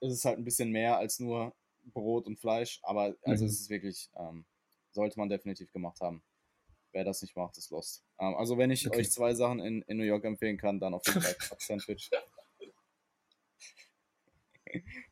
[0.00, 1.54] ist es halt ein bisschen mehr als nur
[1.92, 3.50] Brot und Fleisch, aber also Mhm.
[3.50, 4.44] es ist wirklich, ähm,
[4.92, 6.22] sollte man definitiv gemacht haben.
[6.92, 8.02] Wer das nicht macht, ist lost.
[8.18, 9.00] Ähm, also wenn ich Okay.
[9.00, 12.10] euch zwei Sachen in, in New York empfehlen kann, dann auf jeden Fall Sandwich.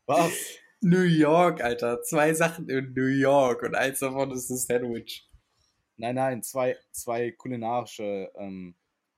[0.06, 0.32] Was?
[0.80, 2.02] New York, Alter.
[2.02, 5.26] Zwei Sachen in New York und eins davon ist das Sandwich.
[5.96, 8.30] Nein, nein, zwei, zwei kulinarische.
[8.36, 8.74] Ähm,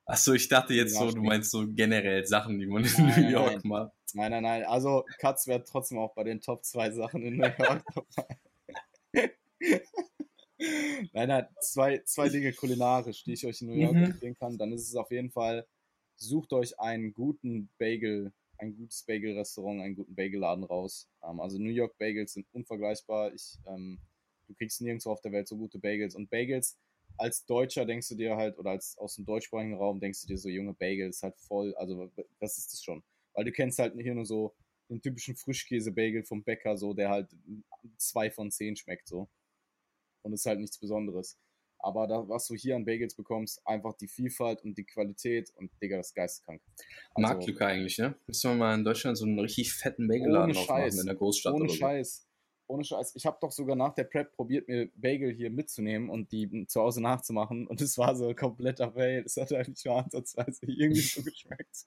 [0.07, 3.29] Achso, ich dachte jetzt so, du meinst so generell Sachen, die man in Nein, New
[3.29, 3.61] York nein.
[3.65, 3.91] macht.
[4.13, 4.63] nein, nein, nein.
[4.63, 7.81] Also Katz wäre trotzdem auch bei den Top zwei Sachen in New York dabei.
[11.13, 14.03] nein, nein, zwei, zwei Dinge kulinarisch, die ich euch in New York Mhm.
[14.03, 14.57] empfehlen kann.
[14.57, 15.67] Dann ist es auf jeden Fall,
[16.15, 21.09] sucht euch einen guten Bagel, ein gutes Bagel-Restaurant, einen guten Bagelladen raus.
[21.23, 23.33] Ähm, also New York Bagels sind unvergleichbar.
[23.33, 23.99] Ich, ähm,
[24.47, 26.15] du kriegst nirgendwo auf der Welt so gute Bagels.
[26.15, 26.77] Und Bagels,
[27.17, 30.37] als Deutscher denkst du dir halt, oder als aus dem deutschsprachigen Raum denkst du dir
[30.37, 33.03] so, junge Bagels halt voll, also was ist das schon?
[33.33, 34.55] Weil du kennst halt hier nur so
[34.89, 37.29] den typischen Frischkäse-Bagel vom Bäcker, so, der halt
[37.97, 39.29] zwei von zehn schmeckt, so.
[40.23, 41.37] Und ist halt nichts Besonderes.
[41.79, 45.71] Aber da, was du hier an Bagels bekommst, einfach die Vielfalt und die Qualität und
[45.81, 46.61] Digga, das ist geisteskrank.
[47.13, 48.15] Also, Marktlücke eigentlich, ne?
[48.25, 50.99] Müssen wir mal in Deutschland so einen richtig fetten Bagelladen Ohne aufmachen Scheiß.
[50.99, 51.77] in der Großstadt ohne oder so.
[51.77, 52.26] Scheiß.
[52.67, 53.15] Ohne Scheiß.
[53.15, 56.81] Ich habe doch sogar nach der Prep probiert, mir Bagel hier mitzunehmen und die zu
[56.81, 57.65] Hause nachzumachen.
[57.67, 59.23] Und es war so kompletter Fail.
[59.25, 61.85] Es hat halt nicht mal ansatzweise irgendwie so geschmeckt.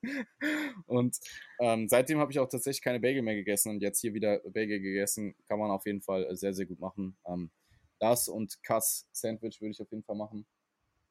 [0.86, 1.18] Und
[1.60, 4.80] ähm, seitdem habe ich auch tatsächlich keine Bagel mehr gegessen und jetzt hier wieder Bagel
[4.80, 5.34] gegessen.
[5.46, 7.16] Kann man auf jeden Fall sehr, sehr gut machen.
[7.26, 7.50] Ähm,
[7.98, 10.46] das und Kass Sandwich würde ich auf jeden Fall machen.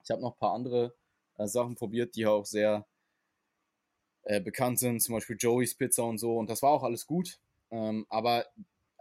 [0.04, 0.96] Ich habe noch ein paar andere
[1.38, 2.88] äh, Sachen probiert, die auch sehr
[4.24, 6.38] äh, bekannt sind, zum Beispiel Joey's Pizza und so.
[6.38, 7.40] Und das war auch alles gut.
[7.72, 8.46] Ähm, aber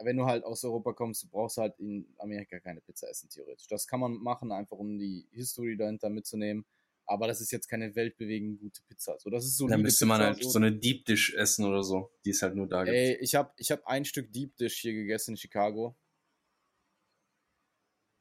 [0.03, 3.67] wenn du halt aus Europa kommst, du brauchst halt in Amerika keine Pizza essen, theoretisch.
[3.69, 6.65] Das kann man machen, einfach um die History dahinter mitzunehmen.
[7.07, 9.19] Aber das ist jetzt keine weltbewegend gute Pizza.
[9.19, 12.11] So, das ist so Dann müsste man halt so eine Deep Dish essen oder so,
[12.25, 12.95] die es halt nur da gibt.
[12.97, 15.97] Ey, ich habe ich hab ein Stück Deep Dish hier gegessen in Chicago.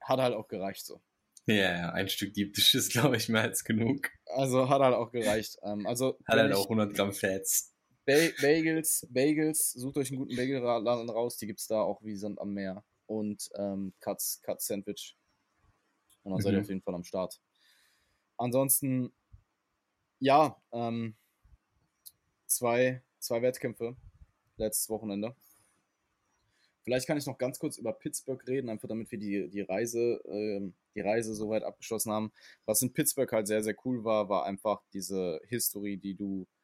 [0.01, 1.01] Hat halt auch gereicht so.
[1.47, 4.09] Ja, ja, ein Stück Deep Dish ist, glaube ich, mehr als genug.
[4.25, 5.57] Also hat halt auch gereicht.
[5.63, 7.73] Ähm, also Hat halt ich- auch 100 Gramm Fats.
[8.07, 12.39] Ba Bagels, Bagels, sucht euch einen guten Bagelladen raus, die gibt's da auch wie Sand
[12.39, 12.83] am Meer.
[13.05, 15.17] Und ähm, Cuts, Cuts Sandwich.
[16.23, 16.63] Und dann seid ihr Mhm.
[16.63, 17.39] auf jeden Fall am Start.
[18.37, 19.13] Ansonsten,
[20.19, 21.15] ja, ähm,
[22.45, 23.95] zwei, zwei Wettkämpfe
[24.55, 25.35] letztes Wochenende.
[26.83, 30.21] Vielleicht kann ich noch ganz kurz über Pittsburgh reden, einfach damit wir die, die Reise,
[30.29, 32.31] ähm, die Reise soweit abgeschlossen haben.
[32.65, 36.56] Was in Pittsburgh halt sehr, sehr cool war, war einfach diese History, die du äh,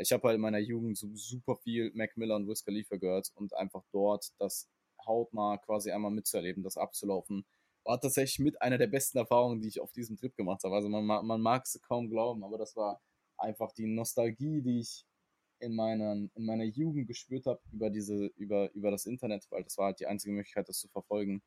[0.00, 3.30] ich habe halt in meiner Jugend so super viel Mac Miller und Wiz Khalifa gehört
[3.34, 4.68] und einfach dort das
[5.06, 7.44] hautnah quasi einmal mitzuerleben, das abzulaufen,
[7.84, 10.74] war tatsächlich mit einer der besten Erfahrungen, die ich auf diesem Trip gemacht habe.
[10.76, 13.00] Also man, ma- man mag es kaum glauben, aber das war
[13.38, 15.06] einfach die Nostalgie, die ich
[15.60, 19.76] in meiner, in meiner Jugend gespürt habe über diese, über, über das Internet, weil das
[19.78, 21.42] war halt die einzige Möglichkeit, das zu verfolgen.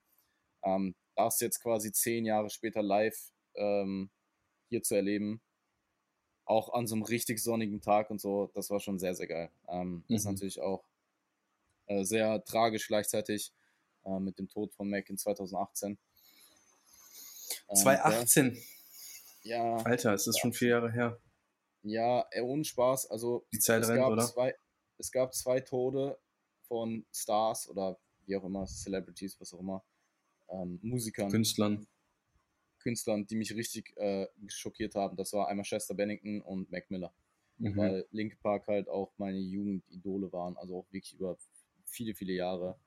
[0.63, 3.17] Ähm, das jetzt quasi zehn Jahre später live
[3.55, 4.09] ähm,
[4.69, 5.41] hier zu erleben,
[6.45, 9.49] auch an so einem richtig sonnigen Tag und so, das war schon sehr, sehr geil.
[9.67, 10.31] Ähm, Ist Mhm.
[10.31, 10.83] natürlich auch
[11.87, 13.53] äh, sehr tragisch gleichzeitig
[14.05, 15.97] äh, mit dem Tod von Mac in 2018.
[17.69, 18.53] Ähm, 2018.
[18.53, 18.61] Der,
[19.57, 21.19] ja, Alter, es ist schon vier Jahre her.
[21.83, 23.09] ja, äh, ohne Spaß.
[23.11, 24.25] Also Die Zeit es, rennt, gab oder?
[24.25, 24.55] Zwei,
[24.97, 26.17] es gab zwei Tode
[26.67, 29.83] von Stars oder wie auch immer, Celebrities, was auch immer,
[30.49, 31.85] ähm, Musikern, Künstlern.
[32.83, 35.17] Künstlern, die mich richtig äh, schockiert haben.
[35.17, 37.13] Das war einmal Chester Bennington und Mac Miller.
[37.57, 37.77] Mhm.
[37.77, 41.37] Weil Link Park halt auch meine Jugendidole waren, also auch wirklich über
[41.85, 42.77] viele, viele Jahre.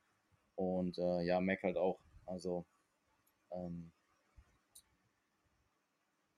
[0.54, 2.00] Und äh, ja, Mac halt auch.
[2.26, 2.66] Also
[3.52, 3.90] ähm,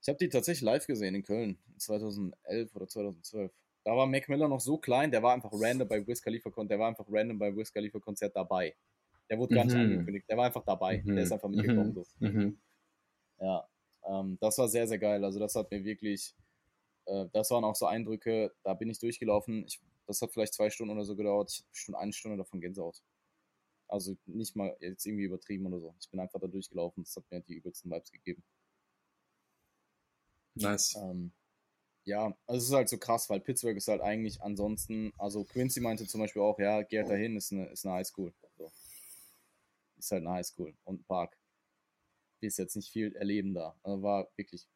[0.01, 3.53] ich habe die tatsächlich live gesehen in Köln 2011 oder 2012.
[3.85, 6.73] Da war Mac Miller noch so klein, der war einfach random bei Wiz Khalifa Konzert,
[6.73, 8.75] der war einfach random bei Wiz Khalifa Konzert dabei.
[9.31, 9.71] Der wurde gar mhm.
[9.71, 11.03] nicht angekündigt, der war einfach dabei.
[11.05, 11.15] Mhm.
[11.15, 11.95] Der ist einfach mitgekommen.
[11.95, 12.05] So.
[12.19, 12.59] Mhm.
[13.41, 13.69] Ja,
[14.05, 15.25] ähm, das war sehr, sehr geil.
[15.25, 16.35] Also das hat mir wirklich,
[17.07, 19.65] äh, das waren auch so Eindrücke, da bin ich durchgelaufen.
[19.67, 21.51] Ich, das hat vielleicht zwei Stunden oder so gedauert.
[21.51, 23.03] Ich hatte bestimmt eine Stunde davon Gänsehaut.
[23.89, 25.95] Also nicht mal jetzt irgendwie übertrieben oder so.
[26.01, 27.05] Ich bin einfach da durchgelaufen.
[27.05, 28.43] Das hat mir die übelsten Vibes gegeben.
[30.55, 30.97] Nice.
[30.97, 31.33] Ähm,
[32.05, 35.81] ja, also es ist halt so krass, weil Pittsburgh ist halt eigentlich ansonsten, also Quincy
[35.81, 38.33] meinte zum Beispiel auch, ja, geht dahin, ist eine, ist eine Highschool.
[38.57, 38.73] So.
[39.99, 41.37] Ist halt eine Highschool und ein Park.
[42.41, 43.77] Ist jetzt nicht viel erleben da.
[43.83, 44.69] Also war wirklich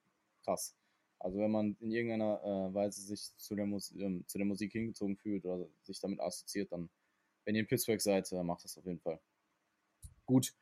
[0.44, 0.74] krass.
[1.18, 5.16] Also wenn man in irgendeiner äh, Weise sich zu der, ähm, zu der Musik hingezogen
[5.16, 6.90] fühlt oder sich damit assoziiert, dann,
[7.44, 9.20] wenn ihr in Pittsburgh seid, äh, macht das auf jeden Fall.
[10.26, 10.52] Gut,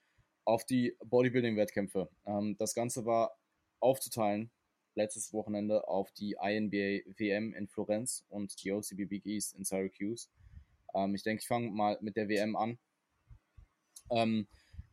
[0.45, 2.11] auf die Bodybuilding-Wettkämpfe.
[2.27, 3.39] Ähm, das Ganze war
[3.81, 4.51] aufzuteilen
[4.95, 10.29] letztes Wochenende auf die INBA WM in Florenz und die OCB Big East in Syracuse.
[10.95, 12.79] Ähm, ich denke, ich fange mal mit der WM an.
[14.11, 14.47] Ähm,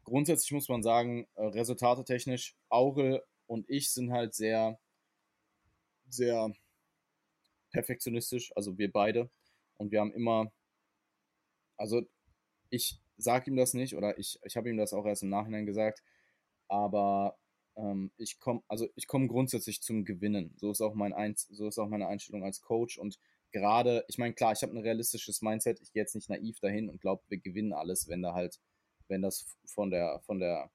[0.07, 4.79] grundsätzlich muss man sagen, äh, resultate technisch, Aurel und ich sind halt sehr,
[6.07, 6.53] sehr
[7.71, 9.29] perfektionistisch, also wir beide.
[9.75, 10.51] Und wir haben immer,
[11.75, 12.01] also
[12.69, 15.65] ich sage ihm das nicht oder ich, ich habe ihm das auch erst im Nachhinein
[15.65, 16.01] gesagt,
[16.69, 17.37] aber
[17.75, 20.53] ähm, ich komme, also ich komme grundsätzlich zum Gewinnen.
[20.57, 23.19] So ist auch mein Eins, so ist auch meine Einstellung als Coach und
[23.51, 26.89] gerade, ich meine, klar, ich habe ein realistisches Mindset, ich gehe jetzt nicht naiv dahin
[26.89, 28.61] und glaube, wir gewinnen alles, wenn da halt,
[29.09, 30.69] wenn das von der, von der,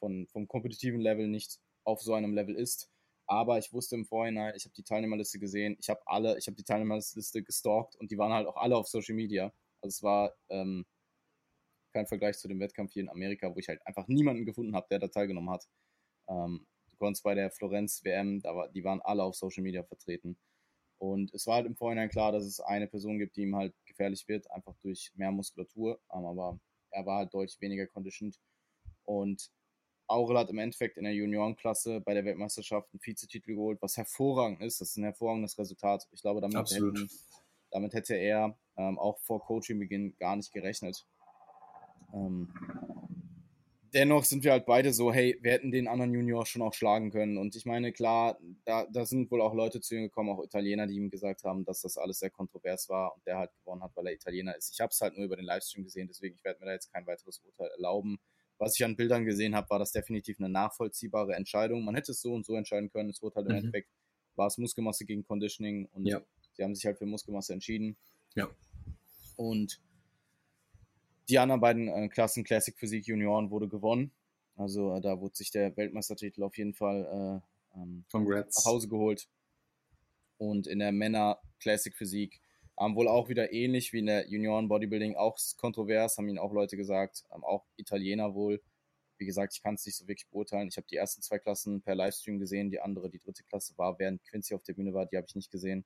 [0.00, 2.90] von, vom kompetitiven Level nicht auf so einem Level ist.
[3.26, 6.56] Aber ich wusste im Vorhinein, ich habe die Teilnehmerliste gesehen, ich habe alle, ich habe
[6.56, 9.52] die Teilnehmerliste gestalkt und die waren halt auch alle auf Social Media.
[9.82, 10.86] Also es war ähm,
[11.92, 14.86] kein Vergleich zu dem Wettkampf hier in Amerika, wo ich halt einfach niemanden gefunden habe,
[14.90, 15.68] der da teilgenommen hat.
[16.28, 19.82] Ähm, du konntest bei der Florenz WM, da war, die waren alle auf Social Media
[19.82, 20.38] vertreten.
[20.98, 23.74] Und es war halt im Vorhinein klar, dass es eine Person gibt, die ihm halt
[23.86, 26.00] gefährlich wird, einfach durch mehr Muskulatur.
[26.12, 26.58] Ähm, aber
[26.90, 28.38] er war halt deutlich weniger conditioned.
[29.04, 29.50] Und
[30.06, 34.60] Aurel hat im Endeffekt in der Juniorenklasse bei der Weltmeisterschaft einen Vizetitel geholt, was hervorragend
[34.62, 34.80] ist.
[34.80, 36.06] Das ist ein hervorragendes Resultat.
[36.12, 37.10] Ich glaube, damit, hätten,
[37.70, 41.06] damit hätte er ähm, auch vor Coachingbeginn gar nicht gerechnet.
[42.14, 42.52] Ähm,
[43.92, 47.10] dennoch sind wir halt beide so, hey, wir hätten den anderen Junior schon auch schlagen
[47.10, 47.38] können.
[47.38, 50.86] Und ich meine, klar, da, da sind wohl auch Leute zu ihm gekommen, auch Italiener,
[50.86, 53.92] die ihm gesagt haben, dass das alles sehr kontrovers war und der halt gewonnen hat,
[53.94, 54.72] weil er Italiener ist.
[54.72, 56.92] Ich habe es halt nur über den Livestream gesehen, deswegen ich werde mir da jetzt
[56.92, 58.18] kein weiteres Urteil erlauben.
[58.58, 61.84] Was ich an Bildern gesehen habe, war das definitiv eine nachvollziehbare Entscheidung.
[61.84, 63.10] Man hätte es so und so entscheiden können.
[63.10, 63.58] Es wurde halt im mhm.
[63.58, 63.90] Endeffekt,
[64.34, 66.20] war es Muskelmasse gegen Conditioning und ja.
[66.52, 67.96] sie haben sich halt für Muskelmasse entschieden.
[68.34, 68.48] Ja.
[69.36, 69.80] Und
[71.28, 74.12] die anderen beiden äh, Klassen Classic Physik Junioren wurde gewonnen.
[74.56, 77.42] Also äh, da wurde sich der Weltmeistertitel auf jeden Fall
[77.74, 79.28] äh, ähm, nach Hause geholt.
[80.38, 82.40] Und in der Männer Classic Physik
[82.76, 86.52] haben wohl auch wieder ähnlich wie in der Junioren Bodybuilding auch kontrovers, haben ihnen auch
[86.52, 88.62] Leute gesagt, ähm, auch Italiener wohl.
[89.18, 90.68] Wie gesagt, ich kann es nicht so wirklich beurteilen.
[90.68, 93.98] Ich habe die ersten zwei Klassen per Livestream gesehen, die andere, die dritte Klasse war,
[93.98, 95.84] während Quincy auf der Bühne war, die habe ich nicht gesehen.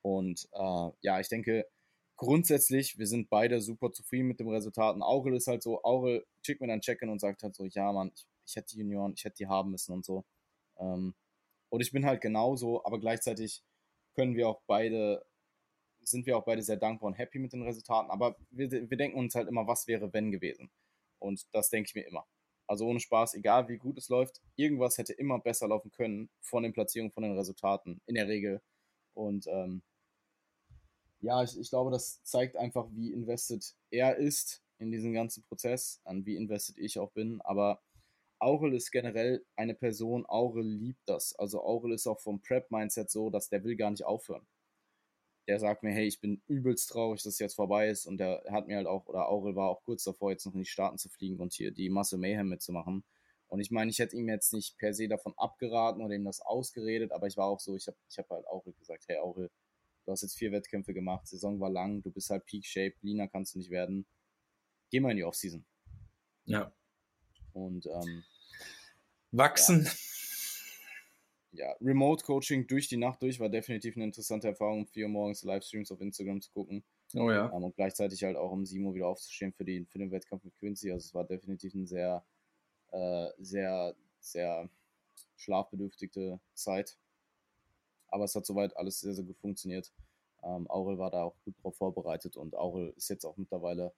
[0.00, 1.66] Und äh, ja, ich denke,
[2.16, 4.94] grundsätzlich, wir sind beide super zufrieden mit dem Resultat.
[4.94, 7.92] Und Aurel ist halt so, Aurel schickt mir dann Check-in und sagt halt so, ja
[7.92, 10.24] Mann, ich, ich, hätte die Junioren, ich hätte die haben müssen und so.
[10.78, 11.14] Ähm,
[11.68, 13.62] und ich bin halt genauso, aber gleichzeitig
[14.14, 15.24] können wir auch beide,
[16.02, 18.10] sind wir auch beide sehr dankbar und happy mit den Resultaten.
[18.10, 20.70] Aber wir, wir denken uns halt immer, was wäre wenn gewesen.
[21.18, 22.26] Und das denke ich mir immer.
[22.68, 26.62] Also ohne Spaß, egal wie gut es läuft, irgendwas hätte immer besser laufen können von
[26.62, 28.60] den Platzierungen, von den Resultaten, in der Regel.
[29.14, 29.82] Und ähm,
[31.26, 36.00] ja, ich, ich glaube, das zeigt einfach, wie invested er ist in diesen ganzen Prozess,
[36.04, 37.40] an wie invested ich auch bin.
[37.42, 37.82] Aber
[38.38, 41.34] Aurel ist generell eine Person, Aurel liebt das.
[41.34, 44.46] Also Aurel ist auch vom Prep-Mindset so, dass der will gar nicht aufhören.
[45.48, 48.06] Der sagt mir, hey, ich bin übelst traurig, dass es jetzt vorbei ist.
[48.06, 50.60] Und der hat mir halt auch, oder Aurel war auch kurz davor, jetzt noch in
[50.60, 53.04] die Staaten zu fliegen und hier die Masse Mayhem mitzumachen.
[53.48, 56.40] Und ich meine, ich hätte ihm jetzt nicht per se davon abgeraten oder ihm das
[56.40, 59.50] ausgeredet, aber ich war auch so, ich habe ich hab halt Aurel gesagt, hey Aurel,
[60.06, 63.28] du hast jetzt vier Wettkämpfe gemacht, Saison war lang, du bist halt Peak Shape, leaner
[63.28, 64.06] kannst du nicht werden.
[64.90, 65.64] Geh mal in die Offseason.
[66.44, 66.72] Ja.
[67.52, 68.24] Und ähm,
[69.32, 69.88] wachsen.
[71.50, 71.66] Ja.
[71.66, 71.76] ja.
[71.80, 75.42] Remote Coaching durch die Nacht durch war definitiv eine interessante Erfahrung, um vier Uhr morgens
[75.42, 76.84] Livestreams auf Instagram zu gucken.
[77.14, 77.52] Oh ja.
[77.52, 80.44] Ähm, und gleichzeitig halt auch um 7 Uhr wieder aufzustehen für, die, für den Wettkampf
[80.44, 80.92] mit Quincy.
[80.92, 82.24] Also es war definitiv ein sehr,
[82.92, 84.68] äh, sehr, sehr
[85.36, 86.98] schlafbedürftige Zeit.
[88.16, 89.92] Aber es hat soweit alles sehr, sehr gut funktioniert.
[90.42, 93.92] Ähm, Aurel war da auch gut drauf vorbereitet und Aurel ist jetzt auch mittlerweile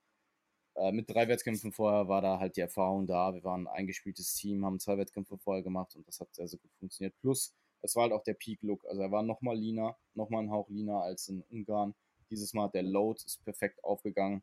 [0.75, 3.33] äh, mit drei Wettkämpfen vorher war da halt die Erfahrung da.
[3.33, 6.59] Wir waren ein eingespieltes Team, haben zwei Wettkämpfe vorher gemacht und das hat sehr, sehr
[6.59, 7.15] gut funktioniert.
[7.21, 8.85] Plus, es war halt auch der Peak-Look.
[8.87, 11.95] Also er war nochmal leaner, nochmal ein Hauch leaner als in Ungarn.
[12.29, 14.43] Dieses Mal der Load ist perfekt aufgegangen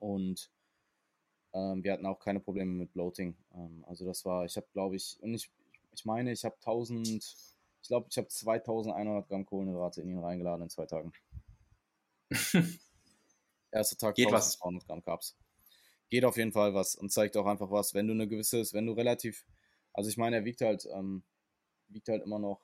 [0.00, 0.50] und
[1.52, 3.36] ähm, wir hatten auch keine Probleme mit Bloating.
[3.54, 5.52] Ähm, also das war, ich habe glaube ich, und ich,
[5.92, 10.62] ich meine, ich habe 1000, ich glaube, ich habe 2100 Gramm Kohlenhydrate in ihn reingeladen
[10.62, 11.12] in zwei Tagen.
[13.72, 14.52] Erster Tag Geht was.
[14.58, 15.36] 200 Gramm Carbs.
[16.08, 18.86] Geht auf jeden Fall was und zeigt auch einfach was, wenn du eine gewisse, wenn
[18.86, 19.44] du relativ,
[19.92, 21.22] also ich meine, er wiegt halt, ähm,
[21.88, 22.60] wiegt halt immer noch,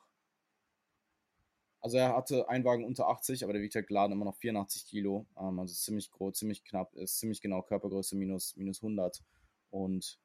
[1.79, 4.85] also er hatte einen Wagen unter 80, aber der wiegt halt geladen immer noch 84
[4.85, 9.23] Kilo, ähm, also ziemlich groß, ziemlich knapp, ist ziemlich genau Körpergröße minus, minus 100
[9.69, 10.19] und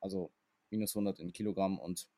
[0.00, 0.32] also
[0.70, 2.08] minus 100 in Kilogramm und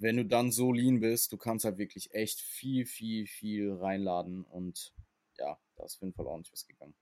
[0.00, 4.44] wenn du dann so lean bist, du kannst halt wirklich echt viel, viel, viel reinladen
[4.44, 4.94] und
[5.36, 6.94] ja, da ist auf jeden Fall ordentlich was gegangen.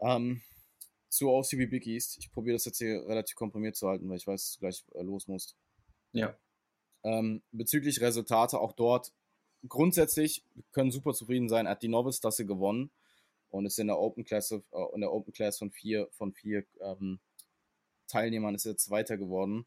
[0.00, 0.42] Ähm,
[1.08, 2.18] zu OCB Big East.
[2.18, 4.84] Ich probiere das jetzt hier relativ komprimiert zu halten, weil ich weiß, dass du gleich
[4.94, 5.56] äh, los musst.
[6.12, 6.36] Ja.
[7.02, 9.12] Ähm, bezüglich Resultate, auch dort
[9.66, 11.66] grundsätzlich können super zufrieden sein.
[11.66, 12.90] Er hat die Novice-Klasse gewonnen
[13.48, 14.60] und ist in der Open Class, äh,
[14.94, 17.20] in der Open Class von vier, von vier ähm,
[18.06, 19.66] Teilnehmern ist er Zweiter geworden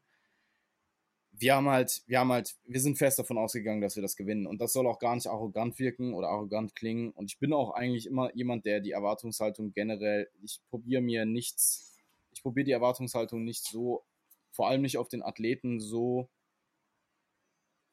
[1.38, 4.46] wir haben halt, wir haben halt, wir sind fest davon ausgegangen, dass wir das gewinnen.
[4.46, 7.10] Und das soll auch gar nicht arrogant wirken oder arrogant klingen.
[7.10, 12.02] Und ich bin auch eigentlich immer jemand, der die Erwartungshaltung generell, ich probiere mir nichts,
[12.32, 14.04] ich probiere die Erwartungshaltung nicht so,
[14.50, 16.30] vor allem nicht auf den Athleten so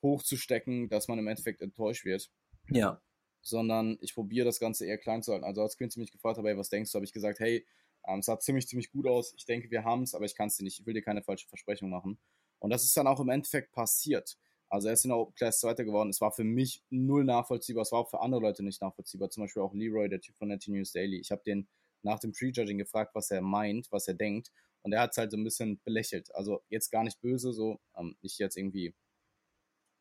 [0.02, 2.32] hoch zu stecken, dass man im Endeffekt enttäuscht wird.
[2.70, 3.02] Ja.
[3.41, 5.46] Sondern ich probiere das Ganze eher klein zu halten.
[5.46, 7.66] Also als Quincy mich gefragt hat, hey, was denkst du, habe ich gesagt, hey,
[8.08, 9.34] ähm, es sah ziemlich, ziemlich gut aus.
[9.36, 10.80] Ich denke, wir haben es, aber ich kann es dir nicht.
[10.80, 12.18] Ich will dir keine falsche Versprechung machen.
[12.64, 14.38] Und das ist dann auch im Endeffekt passiert.
[14.70, 16.09] Also er ist in der Open Class Zweiter geworden.
[16.09, 17.82] Es war für mich null nachvollziehbar.
[17.82, 19.30] Es war auch für andere Leute nicht nachvollziehbar.
[19.30, 21.20] Zum Beispiel auch Leroy, der Typ von Netty News Daily.
[21.20, 21.68] Ich habe den
[22.03, 24.49] nach dem Prejudging gefragt, was er meint, was er denkt.
[24.82, 26.34] Und er hat es halt so ein bisschen belächelt.
[26.36, 28.95] Also jetzt gar nicht böse, so ähm, nicht jetzt irgendwie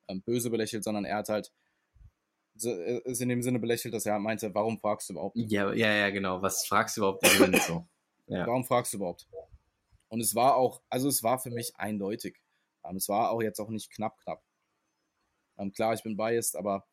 [0.06, 1.52] ähm, böse belächelt, sondern er hat halt
[2.54, 5.36] so, äh, ist in dem Sinne belächelt, dass er meinte, warum fragst du überhaupt?
[5.36, 6.42] Ja, ja, ja, genau.
[6.42, 7.26] Was fragst du überhaupt?
[7.66, 7.88] so?
[8.28, 8.46] ja.
[8.46, 9.26] Warum fragst du überhaupt?
[10.08, 12.41] Und es war auch, also es war für mich eindeutig.
[12.84, 14.42] Ähm, es war auch jetzt auch nicht knapp, knapp.
[15.58, 16.86] Ähm, klar, ich bin biased, aber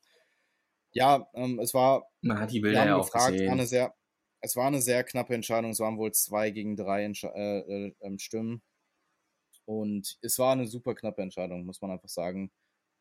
[0.91, 2.07] ja, ähm, es war.
[2.21, 3.47] Man hat die Bilder ja auch gefragt, gesehen.
[3.47, 3.95] War eine sehr,
[4.41, 5.71] es war eine sehr knappe Entscheidung.
[5.71, 8.61] Es waren wohl zwei gegen drei Entsch äh, äh, ähm, Stimmen.
[9.65, 12.51] Und es war eine super knappe Entscheidung, muss man einfach sagen.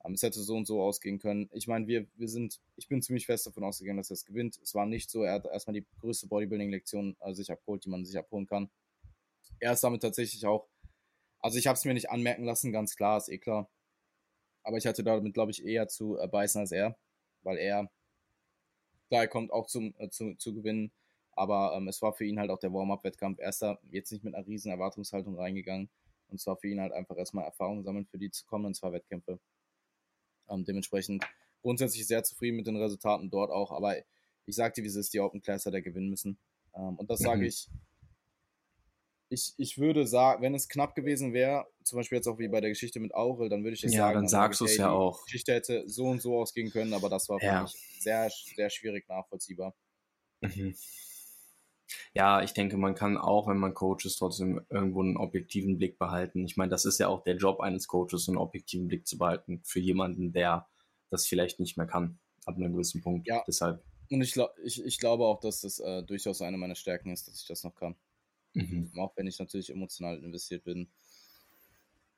[0.05, 1.49] Ähm, es hätte so und so ausgehen können.
[1.53, 4.59] Ich meine, wir, wir sind, ich bin ziemlich fest davon ausgegangen, dass er es gewinnt.
[4.63, 8.05] Es war nicht so, er hat erstmal die größte Bodybuilding-Lektion äh, sich abgeholt, die man
[8.05, 8.71] sich abholen kann.
[9.61, 10.69] Er ist damit tatsächlich auch
[11.41, 13.69] also ich habe es mir nicht anmerken lassen, ganz klar, ist eh klar.
[14.63, 16.97] Aber ich hatte damit, glaube ich, eher zu äh, beißen als er,
[17.43, 17.91] weil er,
[19.09, 20.93] klar, er kommt auch zum, äh, zu, zu gewinnen,
[21.33, 23.39] aber ähm, es war für ihn halt auch der Warm-Up-Wettkampf.
[23.39, 25.89] Er ist da jetzt nicht mit einer riesen Erwartungshaltung reingegangen
[26.29, 29.39] und zwar für ihn halt einfach erstmal Erfahrung sammeln für die zu kommenden zwei Wettkämpfe.
[30.49, 31.25] Ähm, dementsprechend
[31.63, 33.97] grundsätzlich sehr zufrieden mit den Resultaten dort auch, aber
[34.47, 36.39] ich sagte, wie es ist, die Open Classer, der gewinnen müssen.
[36.75, 37.47] Ähm, und das sage mhm.
[37.47, 37.69] ich
[39.31, 42.61] ich, ich würde sagen, wenn es knapp gewesen wäre, zum Beispiel jetzt auch wie bei
[42.61, 44.15] der Geschichte mit Aurel, dann würde ich es ja, sagen.
[44.15, 45.19] Ja, dann sagst du es ja auch.
[45.21, 47.63] Die Geschichte hätte so und so ausgehen können, aber das war für ja.
[47.63, 49.75] mich sehr, sehr schwierig nachvollziehbar.
[50.41, 50.75] Mhm.
[52.15, 55.99] Ja, ich denke, man kann auch, wenn man Coach ist, trotzdem irgendwo einen objektiven Blick
[55.99, 56.45] behalten.
[56.45, 59.61] Ich meine, das ist ja auch der Job eines Coaches, einen objektiven Blick zu behalten
[59.65, 60.69] für jemanden, der
[61.11, 63.27] das vielleicht nicht mehr kann, ab einem gewissen Punkt.
[63.27, 63.43] Ja.
[63.47, 63.83] Deshalb.
[64.11, 67.41] Und ich, ich, ich glaube auch, dass das äh, durchaus eine meiner Stärken ist, dass
[67.41, 67.95] ich das noch kann.
[68.55, 68.93] Mhm.
[68.97, 70.89] Auch wenn ich natürlich emotional investiert bin.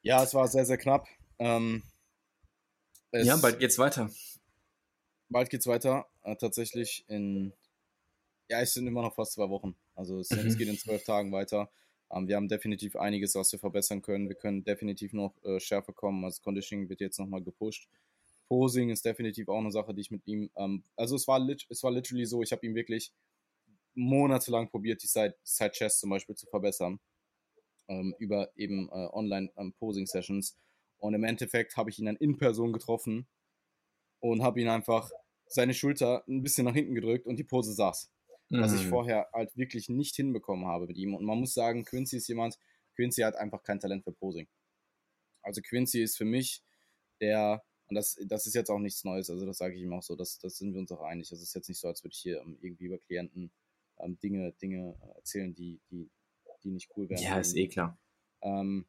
[0.03, 1.07] Ja, es war sehr, sehr knapp.
[1.39, 1.83] Ähm,
[3.12, 4.11] ja, bald geht's weiter.
[5.28, 6.07] Bald geht's weiter.
[6.22, 7.53] Äh, tatsächlich in,
[8.49, 9.74] ja, es sind immer noch fast zwei Wochen.
[9.95, 10.47] Also es, mhm.
[10.47, 11.70] es geht in zwölf Tagen weiter.
[12.12, 14.28] Ähm, wir haben definitiv einiges, was wir verbessern können.
[14.28, 16.24] Wir können definitiv noch äh, schärfer kommen.
[16.24, 17.89] Also Conditioning wird jetzt nochmal gepusht.
[18.49, 21.83] Posing ist definitiv auch eine Sache, die ich mit ihm, ähm, also es war, es
[21.85, 23.12] war literally so, ich habe ihm wirklich
[24.01, 27.01] monatelang probiert, die Side, Side Chest zum Beispiel zu verbessern.
[27.88, 30.53] Ähm, über eben äh, Online-Posing-Sessions.
[30.53, 30.59] Ähm,
[30.98, 33.26] und im Endeffekt habe ich ihn dann in Person getroffen
[34.20, 35.11] und habe ihn einfach
[35.46, 38.11] seine Schulter ein bisschen nach hinten gedrückt und die Pose saß.
[38.51, 38.61] Mhm.
[38.61, 38.90] Was ich mhm.
[38.90, 41.14] vorher halt wirklich nicht hinbekommen habe mit ihm.
[41.14, 42.59] Und man muss sagen, Quincy ist jemand,
[42.94, 44.48] Quincy hat einfach kein Talent für Posing.
[45.42, 46.62] Also Quincy ist für mich
[47.20, 50.03] der, und das, das ist jetzt auch nichts Neues, also das sage ich ihm auch
[50.03, 51.30] so, das, das sind wir uns auch einig.
[51.30, 53.51] Also es ist jetzt nicht so, als würde ich hier um, irgendwie über Klienten
[54.03, 56.11] ähm, Dinge, Dinge erzählen, die, die,
[56.62, 57.22] die nicht cool wären.
[57.22, 57.98] Ja, ist eh klar.
[58.42, 58.86] Ähm,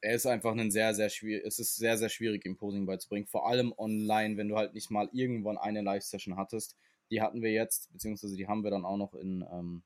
[0.00, 3.26] er ist einfach ein sehr, sehr schwierig, es ist sehr, sehr schwierig, ihm Posing beizubringen.
[3.26, 6.76] Vor allem online, wenn du halt nicht mal irgendwann eine Live-Session hattest.
[7.10, 9.82] Die hatten wir jetzt, beziehungsweise die haben wir dann auch noch in, ähm,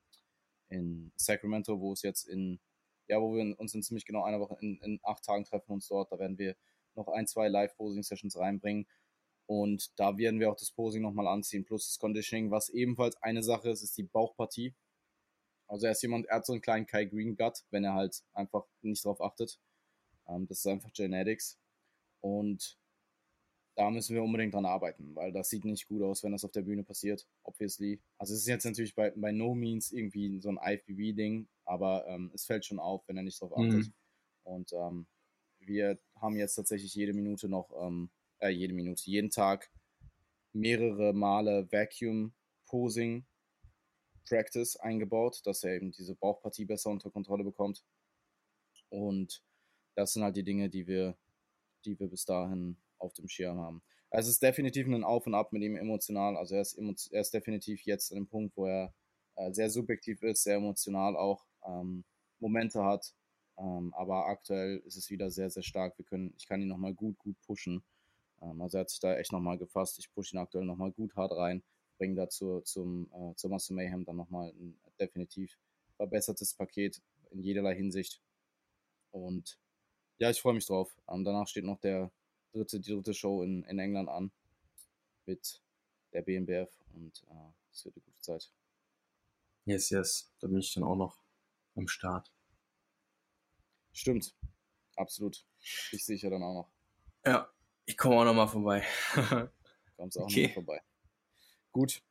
[0.69, 2.61] in Sacramento, wo es jetzt in,
[3.09, 5.89] ja, wo wir uns in ziemlich genau einer Woche, in, in acht Tagen treffen uns
[5.89, 6.13] dort.
[6.13, 6.55] Da werden wir
[6.95, 8.87] noch ein, zwei Live-Posing-Sessions reinbringen.
[9.47, 12.51] Und da werden wir auch das Posing nochmal anziehen, plus das Conditioning.
[12.51, 14.75] Was ebenfalls eine Sache ist, ist die Bauchpartie.
[15.67, 18.23] Also er ist jemand, er hat so einen kleinen Kai Green Gut, wenn er halt
[18.33, 19.59] einfach nicht drauf achtet.
[20.29, 21.59] Ähm, das ist einfach Genetics.
[22.21, 22.79] Und
[23.77, 26.53] da müssen wir unbedingt dran arbeiten, weil das sieht nicht gut aus, wenn das auf
[26.53, 28.01] der Bühne passiert, obviously.
[28.19, 32.31] Also es ist jetzt natürlich bei, bei No Means irgendwie so ein IFBB-Ding, aber ähm,
[32.35, 33.89] es fällt schon auf, wenn er nicht drauf achtet.
[33.89, 33.93] Mhm.
[34.45, 35.07] Und ähm,
[35.59, 38.11] wir haben jetzt tatsächlich jede Minute noch, ähm,
[38.45, 39.71] äh, jede Minute, jeden Tag
[40.53, 42.35] mehrere Male Vacuum
[42.67, 43.25] Posing
[44.29, 47.85] Practice eingebaut, dass er eben diese Bauchpartie besser unter Kontrolle bekommt.
[48.91, 49.43] Und
[49.97, 51.17] das sind halt die Dinge, die wir,
[51.85, 53.83] die wir bis dahin auf dem Schirm haben.
[54.11, 56.37] Also es ist definitiv ein Auf und Ab mit ihm emotional.
[56.37, 56.79] Also er ist,
[57.11, 58.95] er ist definitiv jetzt an dem Punkt, wo er
[59.37, 62.05] äh, sehr subjektiv ist, sehr emotional auch ähm,
[62.39, 63.15] Momente hat.
[63.59, 65.99] Ähm, aber aktuell ist es wieder sehr, sehr stark.
[65.99, 67.83] Wir können, ich kann ihn nochmal gut, gut pushen.
[68.45, 69.99] Ähm, also er hat sich da echt nochmal gefasst.
[69.99, 71.63] Ich pushe ihn aktuell nochmal gut hart rein,
[71.99, 75.59] bringe dazu zum, äh, zur Master Mayhem dann nochmal ein definitiv
[75.97, 78.21] verbessertes Paket in jederlei Hinsicht.
[79.11, 79.59] Und
[80.19, 80.97] ja, ich freue mich drauf.
[81.09, 82.11] Ähm, danach steht noch der
[82.53, 84.31] dritte, die dritte Show in, in England an
[85.27, 85.63] mit
[86.13, 88.53] der BNBF und äh, es äh, wird eine gute Zeit.
[89.65, 90.33] Yes, yes.
[90.41, 91.19] Da bin ich dann auch noch
[91.75, 92.33] am Start.
[93.93, 94.35] Stimmt.
[94.97, 95.47] Absolut.
[95.93, 96.71] Ich sehe ja dann auch noch.
[97.25, 97.54] Ja,
[97.87, 98.83] ich komme auch noch mal vorbei.
[99.97, 100.47] Kommst auch okay.
[100.47, 100.81] noch vorbei.
[101.73, 102.03] Gut.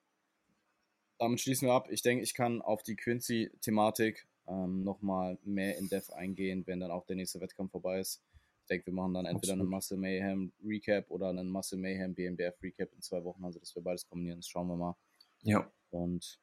[1.19, 1.88] Damit schließen wir ab.
[1.89, 6.91] Ich denke, ich kann auf die Quincy-Thematik ähm, nochmal mehr in Depth eingehen, wenn dann
[6.91, 8.21] auch der nächste Wettkampf vorbei ist.
[8.61, 9.61] Ich denke, wir machen dann entweder Absolut.
[9.61, 13.76] einen Muscle Mayhem Recap oder einen Muscle Mayhem BMBF Recap in zwei Wochen, also dass
[13.76, 14.95] wir beides kombinieren, das schauen wir mal.
[15.41, 15.69] Ja.
[15.91, 16.39] Und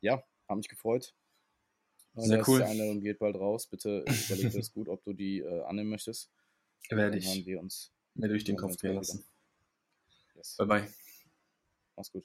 [0.00, 1.14] ja, habe mich gefreut.
[2.14, 2.58] Sehr cool.
[2.58, 3.66] Die Einladung geht bald raus.
[3.66, 6.30] Bitte überleg das gut, ob du die äh, annehmen möchtest.
[6.90, 7.46] Werde ich.
[7.46, 9.24] wir uns mir durch den Kopf gehen lassen.
[10.34, 10.56] Yes.
[10.56, 10.88] Bye bye.
[11.96, 12.24] Mach's gut.